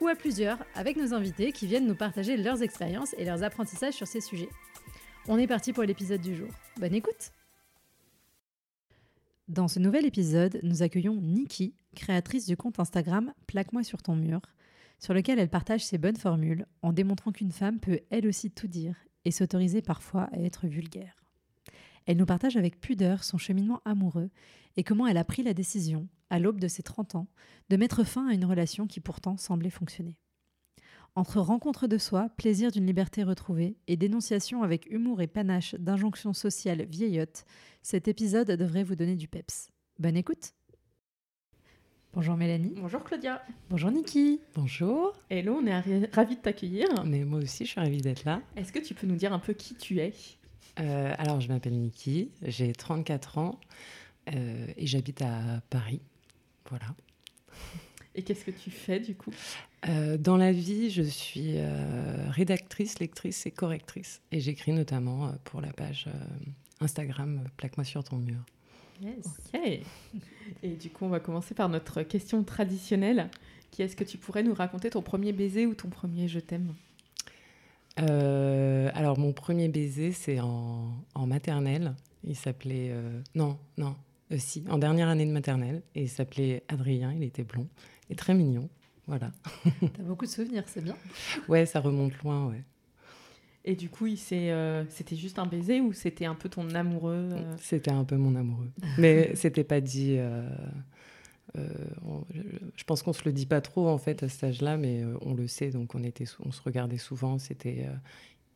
[0.00, 3.94] ou à plusieurs avec nos invités qui viennent nous partager leurs expériences et leurs apprentissages
[3.94, 4.48] sur ces sujets.
[5.28, 6.48] On est parti pour l'épisode du jour.
[6.78, 7.32] Bonne écoute
[9.48, 14.40] Dans ce nouvel épisode, nous accueillons Nikki, créatrice du compte Instagram Plaque-moi sur ton mur,
[14.98, 18.68] sur lequel elle partage ses bonnes formules en démontrant qu'une femme peut elle aussi tout
[18.68, 21.19] dire et s'autoriser parfois à être vulgaire.
[22.10, 24.30] Elle nous partage avec pudeur son cheminement amoureux
[24.76, 27.28] et comment elle a pris la décision, à l'aube de ses 30 ans,
[27.68, 30.18] de mettre fin à une relation qui pourtant semblait fonctionner.
[31.14, 36.32] Entre rencontre de soi, plaisir d'une liberté retrouvée et dénonciation avec humour et panache d'injonctions
[36.32, 37.44] sociales vieillottes,
[37.80, 39.70] cet épisode devrait vous donner du peps.
[40.00, 40.54] Bonne écoute
[42.12, 42.74] Bonjour Mélanie.
[42.76, 43.40] Bonjour Claudia.
[43.68, 44.40] Bonjour Niki.
[44.56, 45.12] Bonjour.
[45.30, 46.88] Hello, on est ravis de t'accueillir.
[47.06, 48.42] Mais moi aussi, je suis ravie d'être là.
[48.56, 50.12] Est-ce que tu peux nous dire un peu qui tu es?
[50.80, 53.60] Euh, Alors, je m'appelle Niki, j'ai 34 ans
[54.34, 56.00] euh, et j'habite à Paris.
[56.68, 56.86] Voilà.
[58.16, 59.30] Et qu'est-ce que tu fais du coup?
[59.88, 61.54] Euh, Dans la vie, je suis
[62.28, 64.20] rédactrice, lectrice et correctrice.
[64.32, 66.08] Et j'écris notamment pour la page
[66.80, 68.44] Instagram Plaque-moi sur ton mur.
[69.00, 69.26] Yes.
[69.26, 69.60] Ok.
[70.64, 73.30] Et du coup, on va commencer par notre question traditionnelle.
[73.70, 76.74] Qui est-ce que tu pourrais nous raconter ton premier baiser ou ton premier je t'aime?
[78.02, 81.94] Euh, alors, mon premier baiser, c'est en, maternelle.
[82.24, 82.88] Il s'appelait.
[82.90, 83.96] Euh, non, non,
[84.32, 85.82] euh, si, en dernière année de maternelle.
[85.94, 87.68] Et il s'appelait Adrien, il était blond
[88.10, 88.68] et très mignon.
[89.06, 89.32] Voilà.
[89.80, 90.96] T'as beaucoup de souvenirs, c'est bien.
[91.48, 92.62] Ouais, ça remonte loin, ouais.
[93.64, 97.28] Et du coup, c'était juste un baiser ou c'était un peu ton amoureux
[97.58, 98.70] C'était un peu mon amoureux.
[98.98, 100.16] Mais c'était pas dit.
[100.18, 100.48] Euh,
[101.54, 105.16] je pense qu'on se le dit pas trop en fait à cet âge-là, mais euh,
[105.22, 105.70] on le sait.
[105.70, 107.38] Donc on était, on se regardait souvent.
[107.38, 107.94] C'était, euh,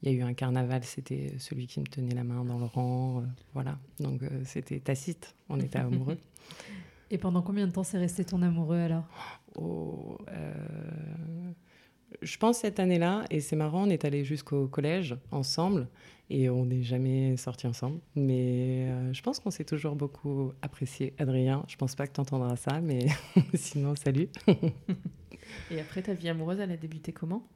[0.02, 0.84] il y a eu un carnaval.
[0.84, 3.24] C'était celui qui me tenait la main dans le rang.
[3.52, 3.78] voilà.
[4.00, 5.34] Donc c'était tacite.
[5.48, 6.18] On était amoureux.
[7.10, 9.04] Et pendant combien de temps c'est resté ton amoureux alors?
[9.56, 10.18] Oh,
[12.22, 15.88] Je pense cette année-là, et c'est marrant, on est allé jusqu'au collège ensemble.
[16.30, 18.00] Et on n'est jamais sortis ensemble.
[18.16, 21.12] Mais euh, je pense qu'on s'est toujours beaucoup apprécié.
[21.18, 23.06] Adrien, je pense pas que tu entendras ça, mais
[23.54, 24.28] sinon, salut.
[25.70, 27.46] Et après, ta vie amoureuse, elle a débuté comment?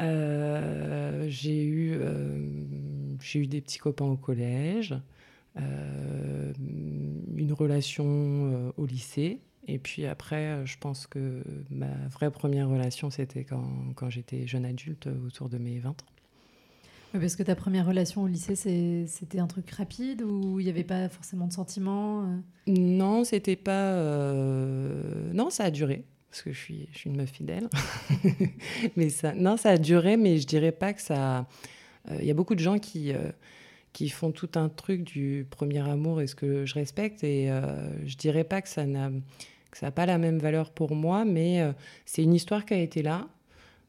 [0.00, 2.64] Euh, J'ai eu, euh,
[3.20, 4.94] j'ai eu des petits copains au collège,
[5.56, 9.40] une relation au lycée.
[9.66, 13.66] Et puis après, je pense que ma vraie première relation, c'était quand,
[13.96, 16.06] quand j'étais jeune adulte, autour de mes 20 ans.
[17.20, 18.56] Parce que ta première relation au lycée,
[19.06, 22.36] c'était un truc rapide ou il n'y avait pas forcément de sentiments euh?
[22.66, 23.92] Non, c'était pas.
[23.92, 27.68] Euh, non, ça a duré parce que je suis, je suis une meuf fidèle.
[28.96, 31.46] mais ça, non, ça a duré, mais je dirais pas que ça.
[32.10, 33.12] Euh, il y a beaucoup de gens qui
[33.92, 37.48] qui font tout un truc du premier amour et ce que je respecte et
[38.04, 39.12] je dirais pas que ça n'a
[39.74, 41.62] que ça n'a pas la même valeur pour moi, mais
[42.06, 43.28] c'est une histoire qui a été là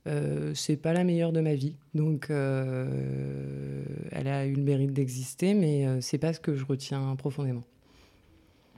[0.07, 1.75] euh, c'est pas la meilleure de ma vie.
[1.96, 6.63] Donc, euh, elle a eu le mérite d'exister, mais euh, c'est pas ce que je
[6.63, 7.63] retiens profondément.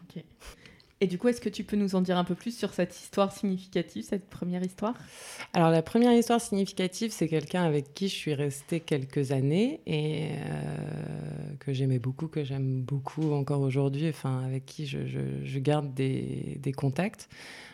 [0.03, 0.23] Ok.
[1.00, 3.00] Et du coup, est-ce que tu peux nous en dire un peu plus sur cette
[3.00, 4.96] histoire significative, cette première histoire?
[5.53, 10.30] Alors, la première histoire significative, c'est quelqu'un avec qui je suis restée quelques années et
[11.59, 17.29] que j'aimais beaucoup, que j'aime beaucoup encore aujourd'hui, enfin, avec qui je, garde des, contacts.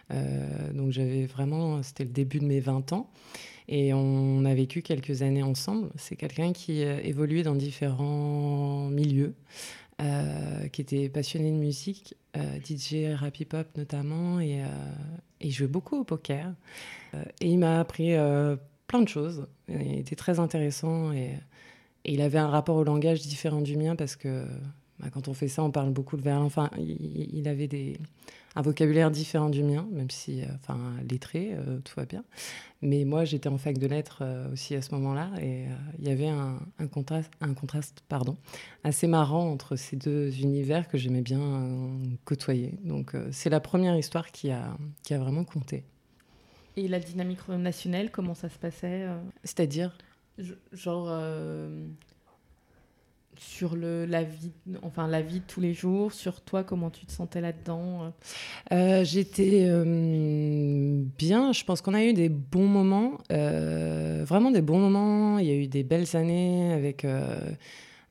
[0.10, 3.10] donc, j'avais vraiment, c'était le début de mes 20 ans.
[3.68, 5.90] Et on a vécu quelques années ensemble.
[5.96, 9.36] C'est quelqu'un qui euh, évoluait dans différents milieux,
[10.02, 14.62] euh, qui était passionné de musique, euh, DJ rap hip-hop notamment, et,
[15.42, 16.54] il jouait beaucoup au poker.
[17.14, 18.14] et il m'a appris
[18.88, 19.46] plein de choses.
[19.68, 21.32] Il était très intéressant et,
[22.06, 24.46] il avait un rapport au langage différent du mien parce que
[25.00, 26.44] bah, quand on fait ça, on parle beaucoup de verlan.
[26.46, 27.98] Enfin, il avait des
[28.56, 30.80] un vocabulaire différent du mien, même si, euh, enfin,
[31.10, 32.24] lettré, euh, tout va bien.
[32.82, 35.66] Mais moi, j'étais en fac de lettres euh, aussi à ce moment-là, et
[36.00, 36.60] il y avait un,
[36.92, 38.38] contraste, un contraste pardon,
[38.84, 41.90] assez marrant entre ces deux univers que j'aimais bien
[42.26, 42.78] côtoyer.
[42.84, 45.84] Donc, c'est la première histoire qui a, qui a vraiment compté.
[46.76, 49.08] Et la dynamique relationnelle, comment ça se passait
[49.44, 49.96] C'est-à-dire?
[50.72, 51.08] Genre,
[53.38, 54.52] sur le, la, vie,
[54.82, 58.14] enfin, la vie de tous les jours, sur toi, comment tu te sentais là-dedans
[58.72, 64.62] euh, J'étais euh, bien, je pense qu'on a eu des bons moments, euh, vraiment des
[64.62, 65.40] bons moments.
[65.40, 67.38] Il y a eu des belles années avec euh,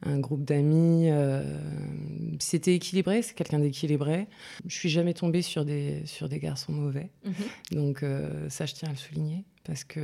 [0.04, 1.08] un groupe d'amis.
[1.10, 1.42] euh,
[2.38, 4.26] C'était équilibré, c'est quelqu'un d'équilibré.
[4.66, 7.10] Je suis jamais tombée sur des, sur des garçons mauvais.
[7.70, 10.00] Donc euh, ça, je tiens à le souligner parce que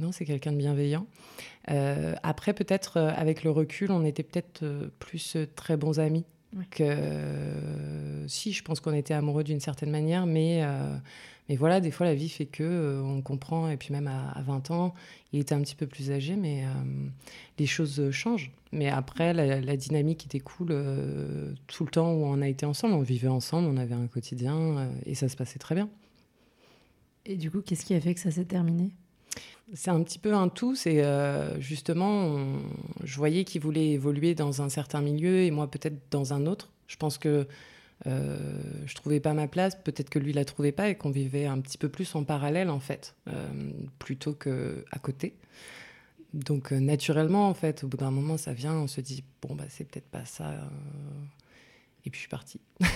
[0.00, 1.06] non, c'est quelqu'un de bienveillant.
[1.70, 6.24] Euh, après, peut-être euh, avec le recul, on était peut-être euh, plus très bons amis
[6.54, 6.66] Ouais.
[6.70, 8.52] que si.
[8.52, 10.62] Je pense qu'on était amoureux d'une certaine manière, mais
[11.48, 13.70] mais voilà, des fois la vie fait que on comprend.
[13.70, 14.92] Et puis même à, à 20 ans,
[15.32, 16.64] il était un petit peu plus âgé, mais
[17.58, 18.52] les choses changent.
[18.70, 20.76] Mais après, la, la dynamique était cool
[21.68, 22.92] tout le temps où on a été ensemble.
[22.96, 25.88] On vivait ensemble, on avait un quotidien et ça se passait très bien.
[27.26, 28.90] Et du coup, qu'est-ce qui a fait que ça s'est terminé?
[29.74, 30.74] C'est un petit peu un tout.
[30.74, 32.58] C'est euh, justement,
[33.02, 36.70] je voyais qu'il voulait évoluer dans un certain milieu et moi peut-être dans un autre.
[36.88, 37.46] Je pense que
[38.06, 38.36] euh,
[38.86, 41.60] je trouvais pas ma place, peut-être que lui la trouvait pas et qu'on vivait un
[41.60, 43.48] petit peu plus en parallèle en fait, euh,
[43.98, 45.34] plutôt que à côté.
[46.34, 49.54] Donc euh, naturellement en fait, au bout d'un moment ça vient, on se dit bon
[49.54, 50.52] bah c'est peut-être pas ça.
[52.04, 52.60] Et puis je suis partie.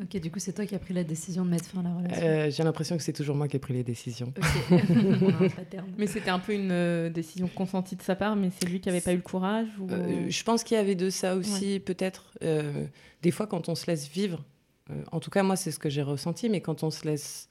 [0.00, 1.94] Ok, du coup, c'est toi qui as pris la décision de mettre fin à la
[1.94, 2.22] relation.
[2.22, 4.32] Euh, J'ai l'impression que c'est toujours moi qui ai pris les décisions.
[4.36, 5.86] Ok, on a un pattern.
[5.98, 8.88] Mais c'était un peu une euh, décision consentie de sa part, mais c'est lui qui
[8.88, 9.90] n'avait pas eu le courage ou...
[9.90, 12.32] Euh, je pense qu'il y avait de ça aussi, peut-être.
[12.42, 12.86] Euh,
[13.22, 14.44] des fois, quand on se laisse vivre,
[14.90, 17.48] euh, en tout cas, moi, c'est ce que j'ai ressenti, mais quand on se laisse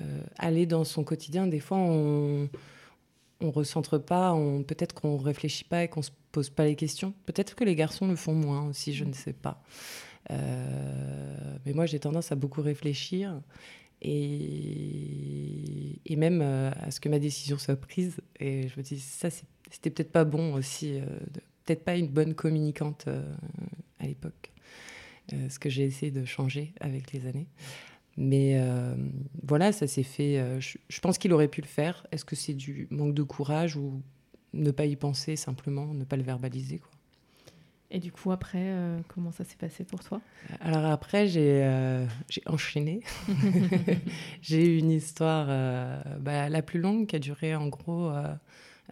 [0.00, 2.48] euh, aller dans son quotidien, des fois, on
[3.42, 7.14] on recentre pas, on, peut-être qu'on réfléchit pas et qu'on se pose pas les questions.
[7.24, 9.62] Peut-être que les garçons le font moins aussi, je ne sais pas.
[10.30, 13.40] Euh, mais moi, j'ai tendance à beaucoup réfléchir
[14.02, 18.20] et, même euh, à ce que ma décision soit prise.
[18.38, 21.06] Et je me dis, ça, c'était peut-être pas bon aussi, euh,
[21.64, 23.08] peut-être pas une bonne communicante
[23.98, 24.52] à l'époque.
[25.48, 27.46] Ce que j'ai essayé de changer avec les années.
[28.16, 28.60] Mais
[29.44, 30.60] voilà, ça s'est fait.
[30.60, 32.04] je, je pense qu'il aurait pu le faire.
[32.10, 34.02] Est-ce que c'est du manque de courage ou
[34.52, 36.90] ne pas y penser simplement, ne pas le verbaliser quoi?
[37.92, 40.20] Et du coup, après, euh, comment ça s'est passé pour toi?
[40.60, 42.06] Alors après, j'ai euh,
[42.46, 43.00] enchaîné.
[44.42, 48.32] j'ai eu une histoire euh, bah, la plus longue qui a duré en gros euh,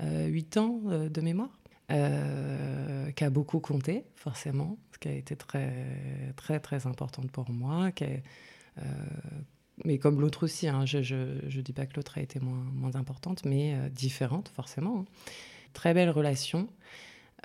[0.03, 1.57] euh, 8 ans de mémoire,
[1.89, 5.73] qui a beaucoup compté, forcément, ce qui a été très,
[6.37, 7.93] très, très importante pour moi.
[7.93, 8.05] Qui
[9.85, 12.97] mais comme l'autre aussi, hein, je ne dis pas que l'autre a été moins, moins
[12.97, 15.01] importante, mais différente, forcément.
[15.01, 15.05] hein.
[15.73, 16.69] Très belle relation.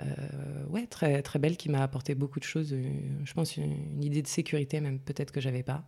[0.02, 2.72] Euh, ouais, très, très belle, qui m'a apporté beaucoup de choses.
[2.72, 2.82] euh,
[3.24, 5.86] je pense une, idée de sécurité, même peut-être que j'avais pas,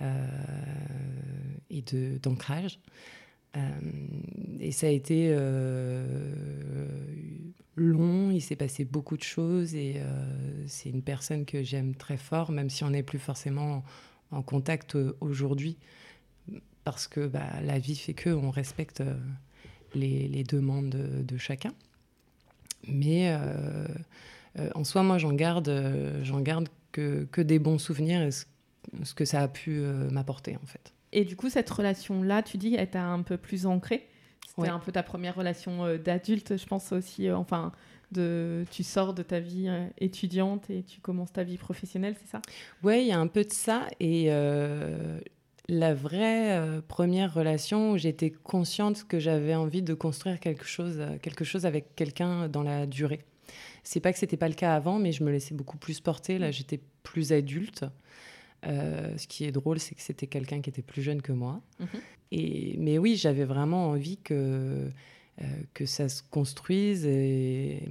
[0.00, 0.26] euh,
[1.70, 1.82] et
[2.22, 2.80] d'ancrage.
[4.60, 5.36] Et ça a été
[7.76, 10.00] long, il s'est passé beaucoup de choses, et
[10.66, 13.84] c'est une personne que j'aime très fort, même si on n'est plus forcément
[14.30, 15.76] en, contact aujourd'hui,
[16.84, 19.02] parce que bah, la vie fait que on respecte
[19.94, 21.74] les, les demandes de, de chacun.
[22.88, 23.86] Mais euh,
[24.58, 28.30] euh, en soi, moi, j'en garde, euh, j'en garde que, que des bons souvenirs et
[28.30, 28.44] ce,
[29.04, 29.80] ce que ça a pu
[30.10, 30.92] m'apporter, en fait.
[31.12, 34.06] Et du coup, cette relation-là, tu dis, elle t'a un peu plus ancrée?
[34.48, 34.68] C'était Ouais.
[34.68, 37.30] un peu ta première relation d'adulte, je pense aussi.
[37.30, 37.72] enfin,
[38.10, 42.42] de, tu sors de ta vie étudiante et tu commences ta vie professionnelle, c'est ça?
[42.82, 43.86] Ouais, il y a un peu de ça.
[44.00, 45.18] Et euh,
[45.68, 50.96] la vraie euh, première relation où j'étais consciente que j'avais envie de construire quelque chose,
[50.98, 53.20] euh, quelque chose avec quelqu'un dans la durée.
[53.84, 56.38] C'est pas que c'était pas le cas avant, mais je me laissais beaucoup plus porter.
[56.38, 57.84] Là, j'étais plus adulte.
[58.64, 61.60] Euh, ce qui est drôle, c'est que c'était quelqu'un qui était plus jeune que moi.
[61.80, 61.86] Mhm.
[62.32, 64.88] Et, mais oui, j'avais vraiment envie que,
[65.74, 67.82] que ça se construise et,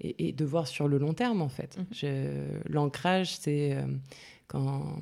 [0.00, 1.78] et, et de voir sur le long terme, en fait.
[1.78, 2.62] Mhm.
[2.70, 3.76] L'ancrage, c'est
[4.50, 4.98] quand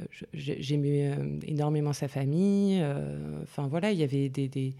[0.00, 2.78] euh, j'aimais euh, énormément sa famille.
[2.80, 4.48] euh, Enfin, voilà, il y avait des.
[4.48, 4.74] des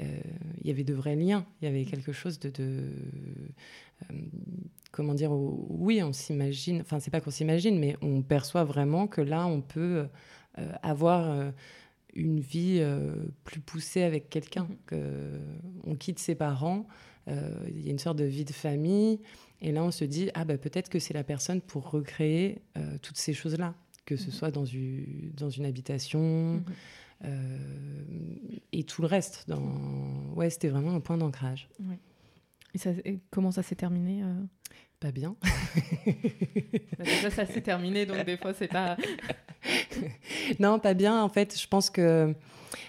[0.00, 0.04] euh,
[0.60, 2.92] il y avait de vrais liens, il y avait quelque chose de, de,
[4.10, 4.14] euh,
[4.90, 9.20] comment dire, oui, on s'imagine, enfin, c'est pas qu'on s'imagine, mais on perçoit vraiment que
[9.20, 10.06] là, on peut
[10.58, 11.50] euh, avoir euh,
[12.14, 14.66] une vie euh, plus poussée avec quelqu'un.
[14.86, 14.96] Que
[15.84, 16.86] On quitte ses parents,
[17.28, 19.20] euh, il y a une sorte de vie de famille,
[19.62, 22.98] et là, on se dit, ah, bah, peut-être que c'est la personne pour recréer euh,
[23.00, 24.32] toutes ces choses-là, que ce Mhm.
[24.32, 26.54] soit dans, une- dans une habitation.
[26.54, 26.64] Mhm.
[27.24, 27.56] euh,
[28.72, 29.44] et tout le reste.
[29.48, 29.62] Dans...
[30.34, 31.68] Ouais, c'était vraiment un point d'ancrage.
[32.74, 34.34] Et, ça, et comment ça s'est terminé euh?
[34.98, 35.36] Pas bien.
[36.98, 38.96] Bah, Déjà, ça s'est terminé, donc des fois, c'est pas.
[40.60, 41.22] non, pas bien.
[41.22, 42.34] En fait, je pense que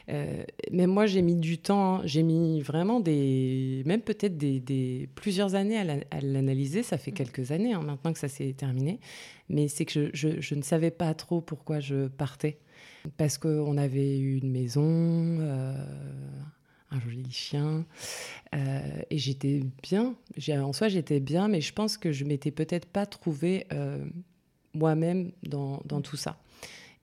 [0.10, 1.96] euh, même moi, j'ai mis du temps.
[1.98, 2.02] hein.
[2.06, 6.84] J'ai mis vraiment des, même peut-être des, des- plusieurs années à la- à l'analyser.
[6.84, 7.18] Ça fait Mhm.
[7.18, 9.00] quelques années hein, maintenant que ça s'est terminé.
[9.50, 12.58] Mais c'est que je, je- je ne savais pas trop pourquoi je partais.
[13.18, 15.40] parce qu'on avait eu une maison,
[16.92, 17.86] un joli chien,
[18.54, 20.16] et j'étais bien.
[20.62, 23.68] En soi, j'étais bien, mais je pense que je m'étais peut-être pas trouvée
[24.74, 26.38] moi-même dans, dans, tout ça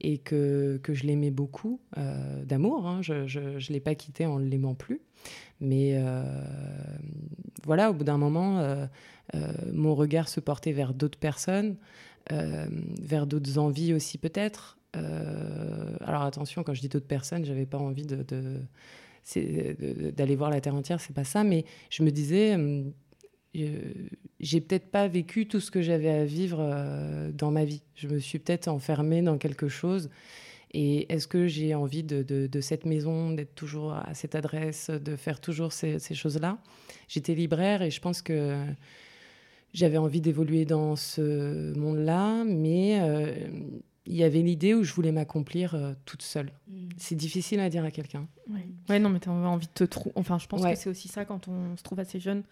[0.01, 2.87] et que, que je l'aimais beaucoup euh, d'amour.
[2.87, 3.03] Hein.
[3.03, 5.01] Je ne l'ai pas quitté en ne l'aimant plus.
[5.61, 6.25] Mais euh,
[7.65, 8.87] voilà, au bout d'un moment, euh,
[9.73, 11.77] mon regard se portait vers d'autres personnes,
[12.31, 14.79] vers d'autres envies aussi peut-être.
[14.95, 18.25] alors attention, quand je dis d'autres personnes, j'avais pas envie de,
[20.17, 22.57] d'aller voir la terre entière, c'est pas ça, mais je me disais,
[23.55, 27.83] j'ai peut-être pas vécu tout ce que j'avais à vivre euh, dans ma vie.
[27.95, 30.09] Je me suis peut-être enfermée dans quelque chose.
[30.73, 35.17] Et est-ce que j'ai envie de, de, cette maison, d'être toujours à cette adresse, de
[35.17, 36.59] faire toujours ces, ces choses-là?
[37.09, 38.65] J'étais libraire et je pense que
[39.73, 43.35] j'avais envie d'évoluer dans ce monde-là, mais euh,
[44.07, 46.51] il y avait l'idée où je voulais m'accomplir euh, toute seule.
[46.69, 46.89] Mm.
[46.97, 48.27] C'est difficile à dire à quelqu'un.
[48.49, 50.13] Oui, ouais, non, mais tu as envie de te trouver.
[50.17, 52.43] Enfin, je pense que c'est aussi ça quand on se trouve assez jeune.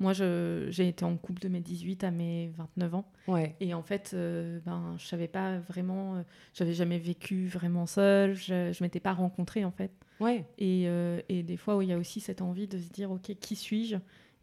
[0.00, 3.04] Moi, j'ai été en couple de mes 18 à mes 29 ans.
[3.26, 3.56] Ouais.
[3.60, 6.22] Et en fait, euh, ben, je savais pas vraiment, euh,
[6.54, 9.90] j'avais jamais vécu vraiment seule, je, ne m'étais pas rencontrée en fait.
[10.20, 10.44] Ouais.
[10.58, 13.34] Et, euh, et des fois, il y a aussi cette envie de se dire, ok,
[13.40, 13.96] qui suis-je?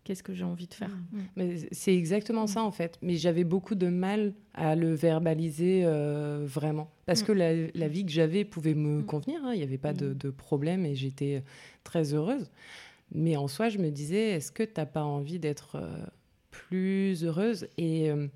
[0.03, 0.89] Qu'est-ce que j'ai envie de faire?
[0.89, 1.19] Mm.
[1.35, 2.47] Mais c'est exactement mm.
[2.47, 2.99] ça en fait.
[3.01, 5.83] Mais j'avais beaucoup de mal à le verbaliser
[6.43, 6.91] vraiment.
[7.05, 7.25] Parce mm.
[7.25, 9.53] que la, la, vie que j'avais pouvait me convenir, hein.
[9.53, 11.43] il n'y avait pas de, de problème et j'étais
[11.83, 12.51] très heureuse.
[13.11, 16.05] Mais en soi, je me disais, est-ce que tu n'as pas envie d'être euh,
[16.49, 18.27] plus heureuse et, euh,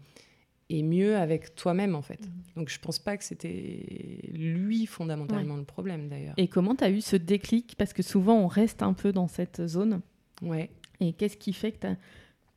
[0.70, 2.22] et mieux avec toi-même, en fait?
[2.22, 2.32] Mmh.
[2.56, 6.36] Donc, je pense pas que c'était lui fondamentalement le problème, d'ailleurs.
[6.38, 7.76] Et comment tu as eu ce déclic?
[7.78, 10.02] Parce que souvent, on reste un peu dans cette zone.
[10.42, 10.70] Ouais.
[11.00, 11.88] Et qu'est-ce qui fait que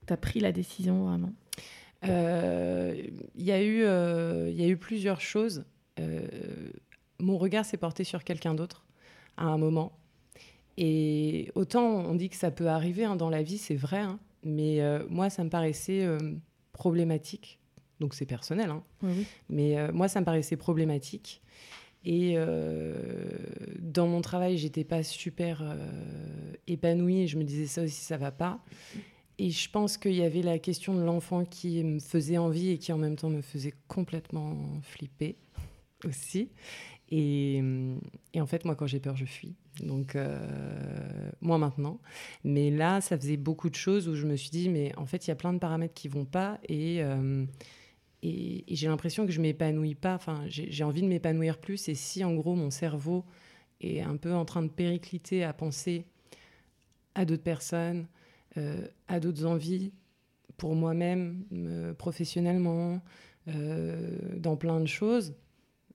[0.07, 1.33] tu as, pris la décision, vraiment?
[2.05, 3.01] Euh,
[3.37, 5.65] Il y, a eu, y a eu plusieurs choses.
[7.21, 8.85] mon regard s'est porté sur quelqu'un d'autre
[9.37, 9.93] à un moment.
[10.77, 14.19] Et autant on dit que ça peut arriver hein, dans la vie, c'est vrai, hein,
[14.45, 16.19] mais euh, moi, ça me paraissait euh,
[16.73, 17.59] problématique.
[18.01, 18.83] Donc c'est personnel, hein.
[19.49, 21.41] mais euh, moi, ça me paraissait problématique.
[22.05, 22.35] Et
[23.79, 25.63] dans mon travail, j'étais pas super
[26.67, 27.29] épanouie.
[27.29, 28.59] Je me disais ça aussi, ça va pas.
[29.39, 32.79] Et je pense qu'il y avait la question de l'enfant qui me faisait envie et
[32.79, 35.37] qui en même temps me faisait complètement flipper
[36.05, 36.51] aussi.
[37.15, 37.63] Et,
[38.33, 39.55] et en fait, moi, quand j'ai peur, je fuis.
[39.83, 42.01] Donc, euh, moi maintenant.
[42.43, 45.27] Mais là, ça faisait beaucoup de choses où je me suis dit, mais en fait,
[45.27, 47.45] il y a plein de paramètres qui vont pas et, euh,
[48.23, 50.15] et, j'ai l'impression que je m'épanouis pas.
[50.15, 51.87] Enfin, j'ai envie de m'épanouir plus.
[51.91, 53.27] Et si, en gros, mon cerveau
[53.83, 56.07] est un peu en train de péricliter à penser
[57.15, 58.07] à d'autres personnes,
[58.57, 59.93] euh, à d'autres envies,
[60.57, 61.45] pour moi-même,
[61.99, 63.03] professionnellement,
[63.47, 65.35] dans plein de choses,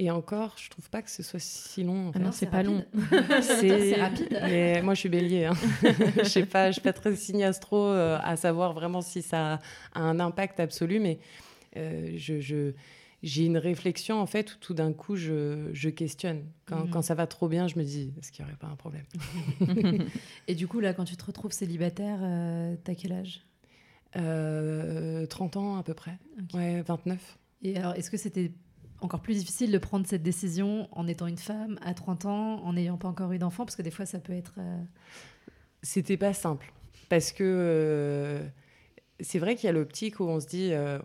[0.00, 2.12] Et encore, je trouve pas que ce soit si long.
[2.14, 2.84] Ah non, c'est pas long.
[3.42, 4.28] c'est rapide.
[4.42, 5.46] Mais moi, je suis bélier.
[5.46, 5.54] Hein.
[6.18, 9.58] je sais pas, je suis pas très signe astro euh, à savoir vraiment si ça
[9.94, 11.18] a un impact absolu, mais
[11.76, 12.72] euh, je,
[13.24, 16.44] j'ai une réflexion en fait où tout d'un coup je, je questionne.
[16.66, 16.90] Quand, mhm.
[16.90, 19.04] quand, ça va trop bien, je me dis est-ce qu'il n'y aurait pas un problème?
[20.46, 23.42] Et du coup, là, quand tu te retrouves célibataire, euh, t'as quel âge?
[24.14, 26.18] 30 ans à peu près.
[26.54, 27.38] Ouais, 29.
[27.62, 28.52] Et alors, est-ce que c'était
[29.00, 32.72] encore plus difficile de prendre cette décision en étant une femme à 30 ans, en
[32.72, 34.54] n'ayant pas encore eu d'enfant, parce que des fois, ça peut être...
[34.58, 34.82] Euh,
[35.82, 36.72] C'était pas simple,
[37.08, 38.46] parce que euh,
[39.20, 40.98] c'est vrai qu'il y a l'optique où on se dit, euh,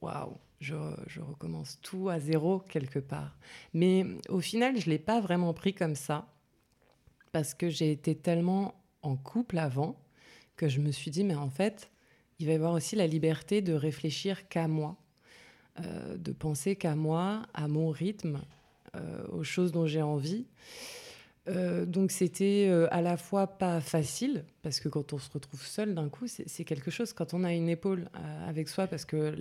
[0.00, 0.74] waouh, je,
[1.06, 3.36] je, recommence tout à zéro quelque part.
[3.72, 6.32] Mais au final, je ne l'ai pas vraiment pris comme ça,
[7.32, 9.96] parce que j'ai été tellement en couple avant
[10.56, 11.90] que je me suis dit, mais en fait,
[12.38, 14.96] il va y avoir aussi la liberté de réfléchir qu'à moi
[15.78, 18.40] euh, de penser qu'à moi, à mon rythme,
[18.96, 20.46] euh, aux choses dont j'ai envie.
[21.48, 25.94] Euh, donc c'était à la fois pas facile, parce que quand on se retrouve seul
[25.94, 28.08] d'un coup, c'est quelque chose, quand on a une épaule
[28.46, 29.34] avec soi, parce que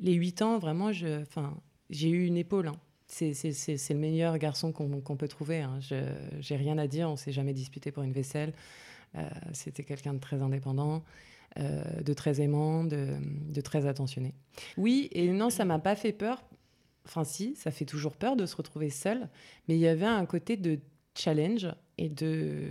[0.00, 2.68] les huit ans, vraiment, j'ai eu une épaule.
[2.68, 2.76] Hein.
[3.06, 3.32] C'est
[3.90, 5.60] le meilleur garçon qu'on peut trouver.
[5.60, 5.78] Hein.
[6.40, 8.52] J'ai rien à dire, on s'est jamais disputé pour une vaisselle.
[9.52, 11.02] C'était quelqu'un de très indépendant.
[11.60, 14.34] Euh, de très aimant, de, très attentionné.
[14.76, 16.42] Oui, et non, ça m'a pas fait peur.
[17.06, 19.28] Enfin, si, ça fait toujours peur de se retrouver seule,
[19.68, 20.80] mais il y avait un côté de
[21.14, 22.70] challenge et de,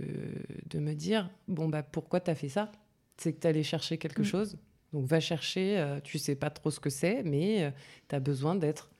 [0.68, 2.70] de me dire bon, bah, pourquoi tu as fait ça?
[3.16, 4.26] C'est que tu allé chercher quelque mm.
[4.26, 4.58] chose
[4.92, 7.72] Donc va chercher, tu sais pas trop ce que c'est, mais
[8.10, 8.90] tu as besoin d'être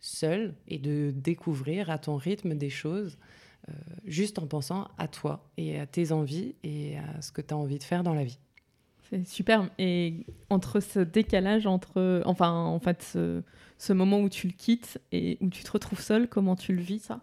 [0.00, 3.16] seul et de découvrir à ton rythme des choses,
[4.04, 7.56] juste en pensant à toi et à tes envies et à ce que tu as
[7.56, 8.38] envie de faire dans la vie.
[9.10, 9.68] C'est super.
[9.78, 15.38] Et entre ce décalage, entre, enfin, en fait, ce, moment où tu le quittes et
[15.40, 17.20] où tu te retrouves seul, comment tu le vis, ça?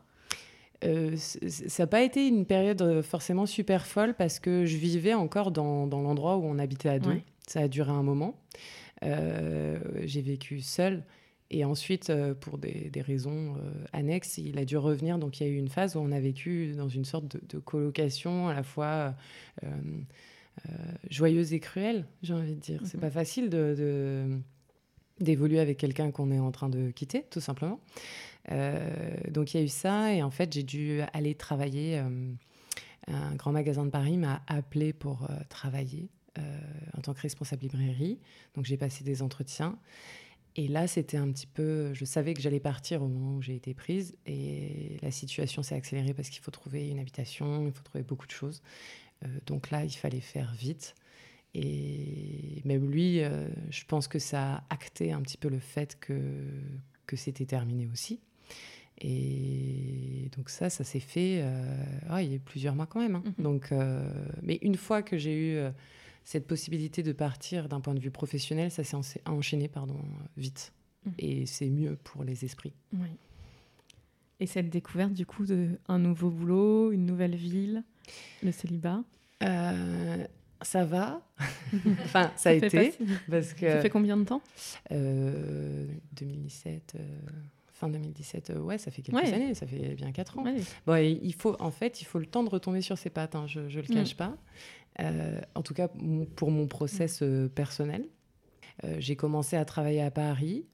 [0.84, 5.16] Euh, ça n'a pas été une période euh, forcément super folle parce que je vivais
[5.16, 7.20] encore dans, dans l'endroit où on habitait à deux.
[7.48, 8.40] Ça a duré un moment.
[9.04, 11.04] Euh, j'ai vécu seule.
[11.50, 13.56] Et ensuite, pour des, des raisons
[13.94, 15.18] annexes, il a dû revenir.
[15.18, 17.42] Donc, il y a eu une phase où on a vécu dans une sorte de,
[17.48, 19.16] de colocation à la fois
[19.64, 19.70] euh,
[21.10, 22.82] joyeuse et cruelle, j'ai envie de dire.
[22.86, 23.02] C'est mhm.
[23.02, 24.40] pas facile de,
[25.20, 27.80] d'évoluer avec quelqu'un qu'on est en train de quitter, tout simplement.
[28.52, 28.90] Euh,
[29.30, 32.00] donc il y a eu ça, et en fait j'ai dû aller travailler.
[32.00, 32.32] Euh,
[33.10, 36.10] un grand magasin de Paris m'a appelé pour travailler
[36.98, 38.20] en tant que responsable librairie.
[38.54, 39.80] Donc j'ai passé des entretiens.
[40.58, 41.94] Et là, c'était un petit peu.
[41.94, 44.18] Je savais que j'allais partir au moment où j'ai été prise.
[44.26, 48.26] Et la situation s'est accélérée parce qu'il faut trouver une habitation, il faut trouver beaucoup
[48.26, 48.64] de choses.
[49.24, 50.96] Euh, donc là, il fallait faire vite.
[51.54, 55.98] Et même lui, euh, je pense que ça a acté un petit peu le fait
[56.00, 56.44] que,
[57.06, 58.20] que c'était terminé aussi.
[59.00, 63.16] Et donc ça, ça s'est fait euh, ah, il y a plusieurs mois quand même.
[63.16, 63.24] Hein.
[63.38, 63.44] Mhm.
[63.44, 63.74] Donc,
[64.42, 65.60] mais une fois que j'ai eu
[66.24, 70.00] cette possibilité de partir d'un point de vue professionnel, ça s'est enchaîné pardon,
[70.36, 70.74] vite.
[71.06, 71.14] Mhm.
[71.20, 72.74] Et c'est mieux pour les esprits.
[72.94, 73.10] Oui.
[74.40, 77.84] Et cette découverte du coup d'un nouveau boulot, une nouvelle ville,
[78.44, 79.04] le célibat
[79.44, 80.26] euh,
[80.62, 81.22] Ça va.
[82.04, 82.94] enfin, ça, a été.
[83.30, 84.42] Parce que, ça fait combien de temps
[84.92, 86.94] euh, 2017.
[86.96, 87.04] Euh,
[87.74, 90.46] fin 2017, euh, ouais, ça fait quelques années, ça fait bien 4 ans.
[90.88, 93.46] Bon, il faut, en fait, il faut le temps de retomber sur ses pattes, hein,
[93.46, 94.18] je ne le cache mm.
[94.18, 94.38] pas.
[95.54, 95.88] en tout cas,
[96.36, 97.24] pour mon process
[97.54, 98.08] personnel.
[98.98, 100.66] j'ai commencé à travailler à Paris,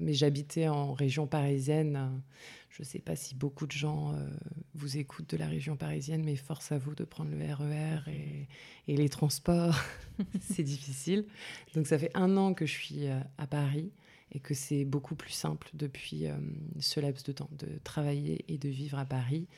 [0.00, 2.22] mais j'habitais en région parisienne
[2.70, 4.28] je ne sais pas si beaucoup de gens euh,
[4.74, 8.46] vous écoutent de la région parisienne, mais force à vous de prendre le RER e
[8.86, 9.76] et, les transports.
[10.40, 11.26] c'est difficile.
[11.74, 13.90] Donc ça fait un an que je suis euh, à Paris
[14.32, 16.36] et que c'est beaucoup plus simple depuis euh,
[16.78, 19.48] ce laps de temps de travailler et de vivre à Paris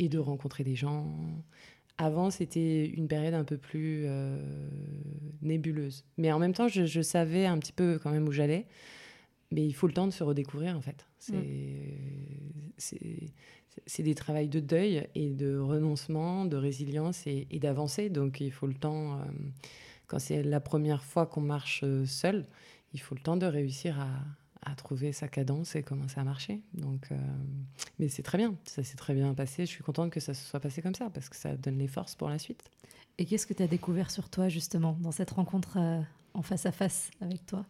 [0.00, 1.16] et de rencontrer des gens.
[1.96, 4.06] Avant, c'était une période un peu plus
[5.42, 6.04] nébuleuse.
[6.16, 8.66] Mais en même temps, je, je savais un petit peu quand même où j'allais.
[9.52, 11.06] Mais il faut le temps de se redécouvrir, en fait.
[11.30, 11.40] Mm.
[13.86, 18.08] C'est des travails de deuil et de renoncement, de résilience et, d'avancer.
[18.08, 19.24] Donc, il faut le temps, euh,
[20.06, 22.46] quand c'est la première fois qu'on marche euh, seul,
[22.94, 24.08] il faut le temps de réussir à,
[24.70, 26.62] à trouver sa cadence et commencer à marcher.
[26.72, 27.16] Donc, euh,
[27.98, 29.66] mais c'est très bien, ça s'est très bien passé.
[29.66, 31.88] Je suis contente que ça se soit passé comme ça parce que ça donne les
[31.88, 32.62] forces pour la suite.
[33.18, 35.78] Et qu'est-ce que tu as découvert sur toi justement dans cette rencontre
[36.32, 37.66] en face à face avec toi?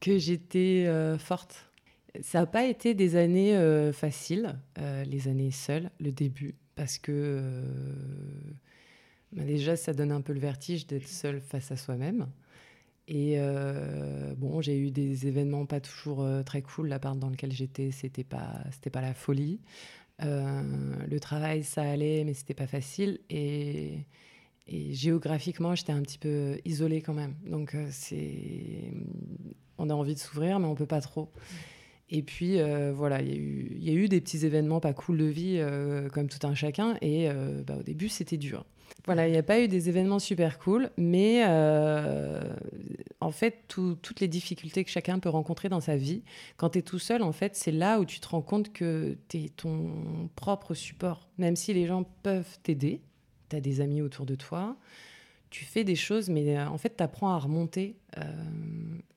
[0.00, 0.86] Que j'étais
[1.18, 1.70] forte
[2.22, 6.98] ça n'a pas été des années euh, faciles, euh, les années seules, le début, parce
[6.98, 7.62] que euh,
[9.32, 12.28] bah, déjà, ça donne un peu le vertige d'être seul face à soi-même.
[13.06, 13.36] Et
[14.38, 16.88] bon, j'ai eu des événements pas toujours très cool.
[16.88, 19.60] La part dans laquelle j'étais, c'était pas, pas la folie.
[20.20, 23.20] le travail, ça allait, mais c'était pas facile.
[23.28, 24.06] Et,
[24.66, 27.34] et géographiquement, j'étais un petit peu isolée quand même.
[27.46, 28.92] Donc, c'est,
[29.78, 31.30] on a envie de s'ouvrir, mais on peut pas trop.
[32.10, 35.56] Et puis, euh, voilà, il y, a eu des petits événements pas cool de vie,
[35.58, 36.96] euh, comme tout un chacun.
[37.00, 38.64] Et euh, bah, au début, c'était dur.
[39.06, 41.44] Voilà, il n'y a pas eu des événements super cool, mais
[43.20, 46.22] en fait, toutes les difficultés que chacun peut rencontrer dans sa vie,
[46.56, 49.16] quand tu es tout seul, en fait, c'est là où tu te rends compte que
[49.28, 51.28] tu es ton propre support.
[51.38, 53.02] Même si les gens peuvent t'aider,
[53.54, 54.76] tu as des amis autour de toi,
[55.50, 57.96] tu fais des choses, mais en fait, tu apprends à remonter,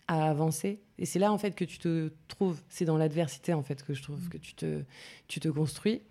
[0.08, 0.80] à avancer.
[0.98, 2.62] Et c'est là, en fait, que tu te trouves.
[2.70, 4.84] C'est dans l'adversité, en fait, que je trouve que tu te,
[5.28, 6.02] tu te construis.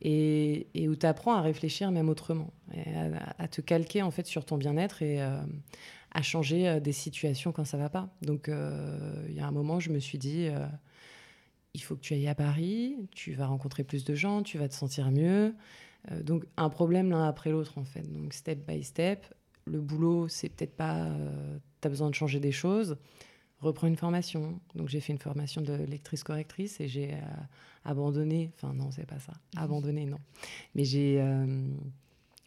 [0.00, 2.52] Et, et où tu apprends à réfléchir même autrement.
[3.38, 5.40] à, te calquer, en fait, sur ton bien-être et euh,
[6.12, 8.08] à changer euh, des situations quand ça va pas.
[8.22, 10.48] Donc, euh, il y a un moment, je me suis dit
[11.74, 14.68] il faut que tu ailles à Paris, tu vas rencontrer plus de gens, tu vas
[14.68, 15.54] te sentir mieux.
[16.22, 18.02] Donc, un problème l'un après l'autre, en fait.
[18.12, 19.26] Donc, step by step.
[19.66, 21.08] Le boulot, c'est peut-être pas.
[21.80, 22.96] tu as besoin de changer des choses
[23.60, 24.60] reprends une formation.
[24.74, 27.20] Donc j'ai fait une formation de lectrice correctrice et j'ai euh,
[27.84, 29.62] abandonné, enfin non, c'est pas ça, mhm.
[29.62, 30.18] abandonné, non.
[30.74, 31.66] Mais j'ai euh,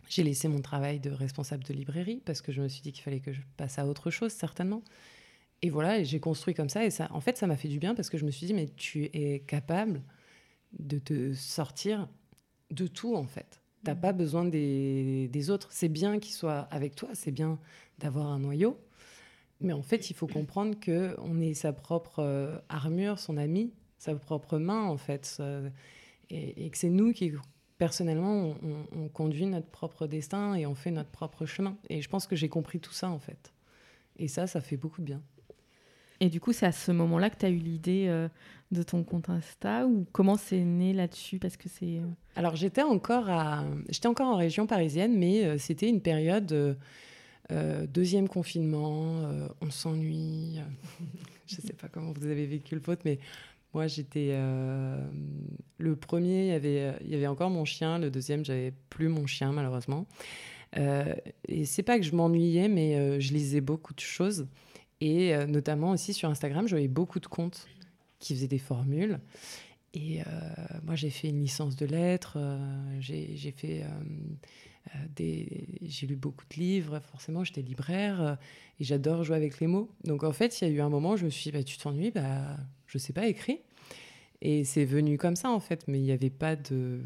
[0.09, 3.03] j'ai laissé mon travail de responsable de librairie parce que je me suis dit qu'il
[3.03, 4.83] fallait que je passe à autre chose, certainement.
[5.61, 6.83] Et voilà, j'ai construit comme ça.
[6.85, 8.53] Et ça, en fait, ça m'a fait du bien parce que je me suis dit,
[8.53, 10.01] mais tu es capable
[10.79, 12.09] de te sortir
[12.71, 13.62] de tout, en fait.
[13.84, 14.01] Tu n'as mhm.
[14.01, 15.69] pas besoin des, des autres.
[15.71, 17.60] C'est bien qu'ils soient avec toi, c'est bien
[17.99, 18.79] d'avoir un noyau,
[19.60, 24.15] mais en fait, il faut comprendre que on est sa propre armure, son ami, sa
[24.15, 25.39] propre main, en fait,
[26.31, 27.31] et, et que c'est nous qui
[27.81, 28.53] personnellement,
[28.95, 31.75] on, conduit notre propre destin et on fait notre propre chemin.
[31.89, 33.55] Et je pense que j'ai compris tout ça, en fait.
[34.17, 35.23] Et ça, ça fait beaucoup de bien.
[36.21, 38.29] Et du coup, c'est à ce moment-là que tu as eu l'idée euh,
[38.69, 41.39] de ton compte Insta ou comment c'est né là-dessus?
[41.39, 41.97] Parce que c'est.
[41.97, 42.05] Euh,
[42.36, 43.65] Alors, j'étais encore, à...
[43.89, 46.77] j'étais encore en région parisienne, mais euh, c'était une période.
[47.89, 49.23] deuxième confinement,
[49.62, 50.60] on s'ennuie.
[51.47, 53.17] je ne sais pas comment vous avez vécu le vôtre, mais
[53.73, 54.38] moi, j'étais.
[55.79, 57.97] Le premier, il y, avait, y avait encore mon chien.
[57.97, 60.05] Le deuxième, j'avais plus mon chien, malheureusement.
[61.47, 64.45] Et c'est pas que je m'ennuyais, mais je lisais beaucoup de choses.
[65.01, 67.67] Et euh, notamment aussi sur Instagram, j'avais beaucoup de comptes
[68.19, 69.19] qui faisaient des formules.
[69.93, 70.21] Et
[70.85, 72.37] moi, j'ai fait une licence de lettres.
[73.01, 73.83] j'ai fait.
[75.17, 75.67] des...
[75.81, 78.37] J'ai lu beaucoup de livres, forcément, j'étais libraire
[78.79, 79.89] et j'adore jouer avec les mots.
[80.05, 81.63] Donc en fait, il y a eu un moment où je me suis dit, bah,
[81.63, 82.55] tu t'ennuies, bah,
[82.87, 83.57] je sais pas écrire.
[84.41, 86.99] Et c'est venu comme ça, en fait, mais il n'y avait pas de.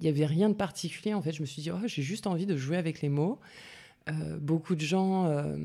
[0.00, 1.32] Il n'y avait rien de particulier, en fait.
[1.32, 3.38] Je me suis dit, oh, j'ai juste envie de jouer avec les mots.
[4.10, 5.56] Euh, beaucoup de gens euh,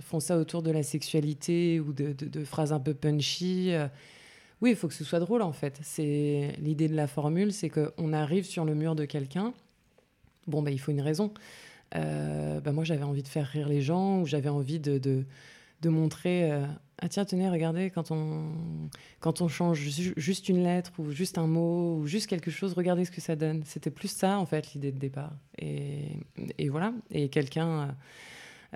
[0.00, 3.72] font ça autour de la sexualité ou de, phrases un peu punchy.
[3.72, 3.88] Euh,
[4.60, 5.80] oui, il faut que ce soit drôle, en fait.
[5.82, 9.52] C'est l'idée de la formule, c'est qu'on arrive sur le mur de quelqu'un.
[10.46, 11.32] Bon, bah, il faut une raison.
[11.92, 15.24] Bah, moi, j'avais envie de faire rire les gens ou j'avais envie de
[15.88, 16.52] montrer
[17.02, 18.90] ah tiens, tenez, regardez, quand on,
[19.20, 23.06] quand on change juste une lettre ou juste un mot ou juste quelque chose, regardez
[23.06, 23.62] ce que ça donne.
[23.64, 25.32] C'était plus ça, en fait, l'idée de départ.
[25.58, 26.18] Et,
[26.58, 26.92] et voilà.
[27.10, 27.96] Et quelqu'un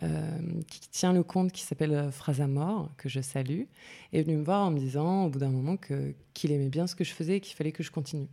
[0.02, 0.38] euh,
[0.68, 3.64] qui tient le compte, qui s'appelle Phrasamor, que je salue,
[4.14, 6.94] est venu me voir en me disant, au bout d'un moment, qu'il aimait bien ce
[6.94, 8.28] que je faisais et qu'il fallait que je continue.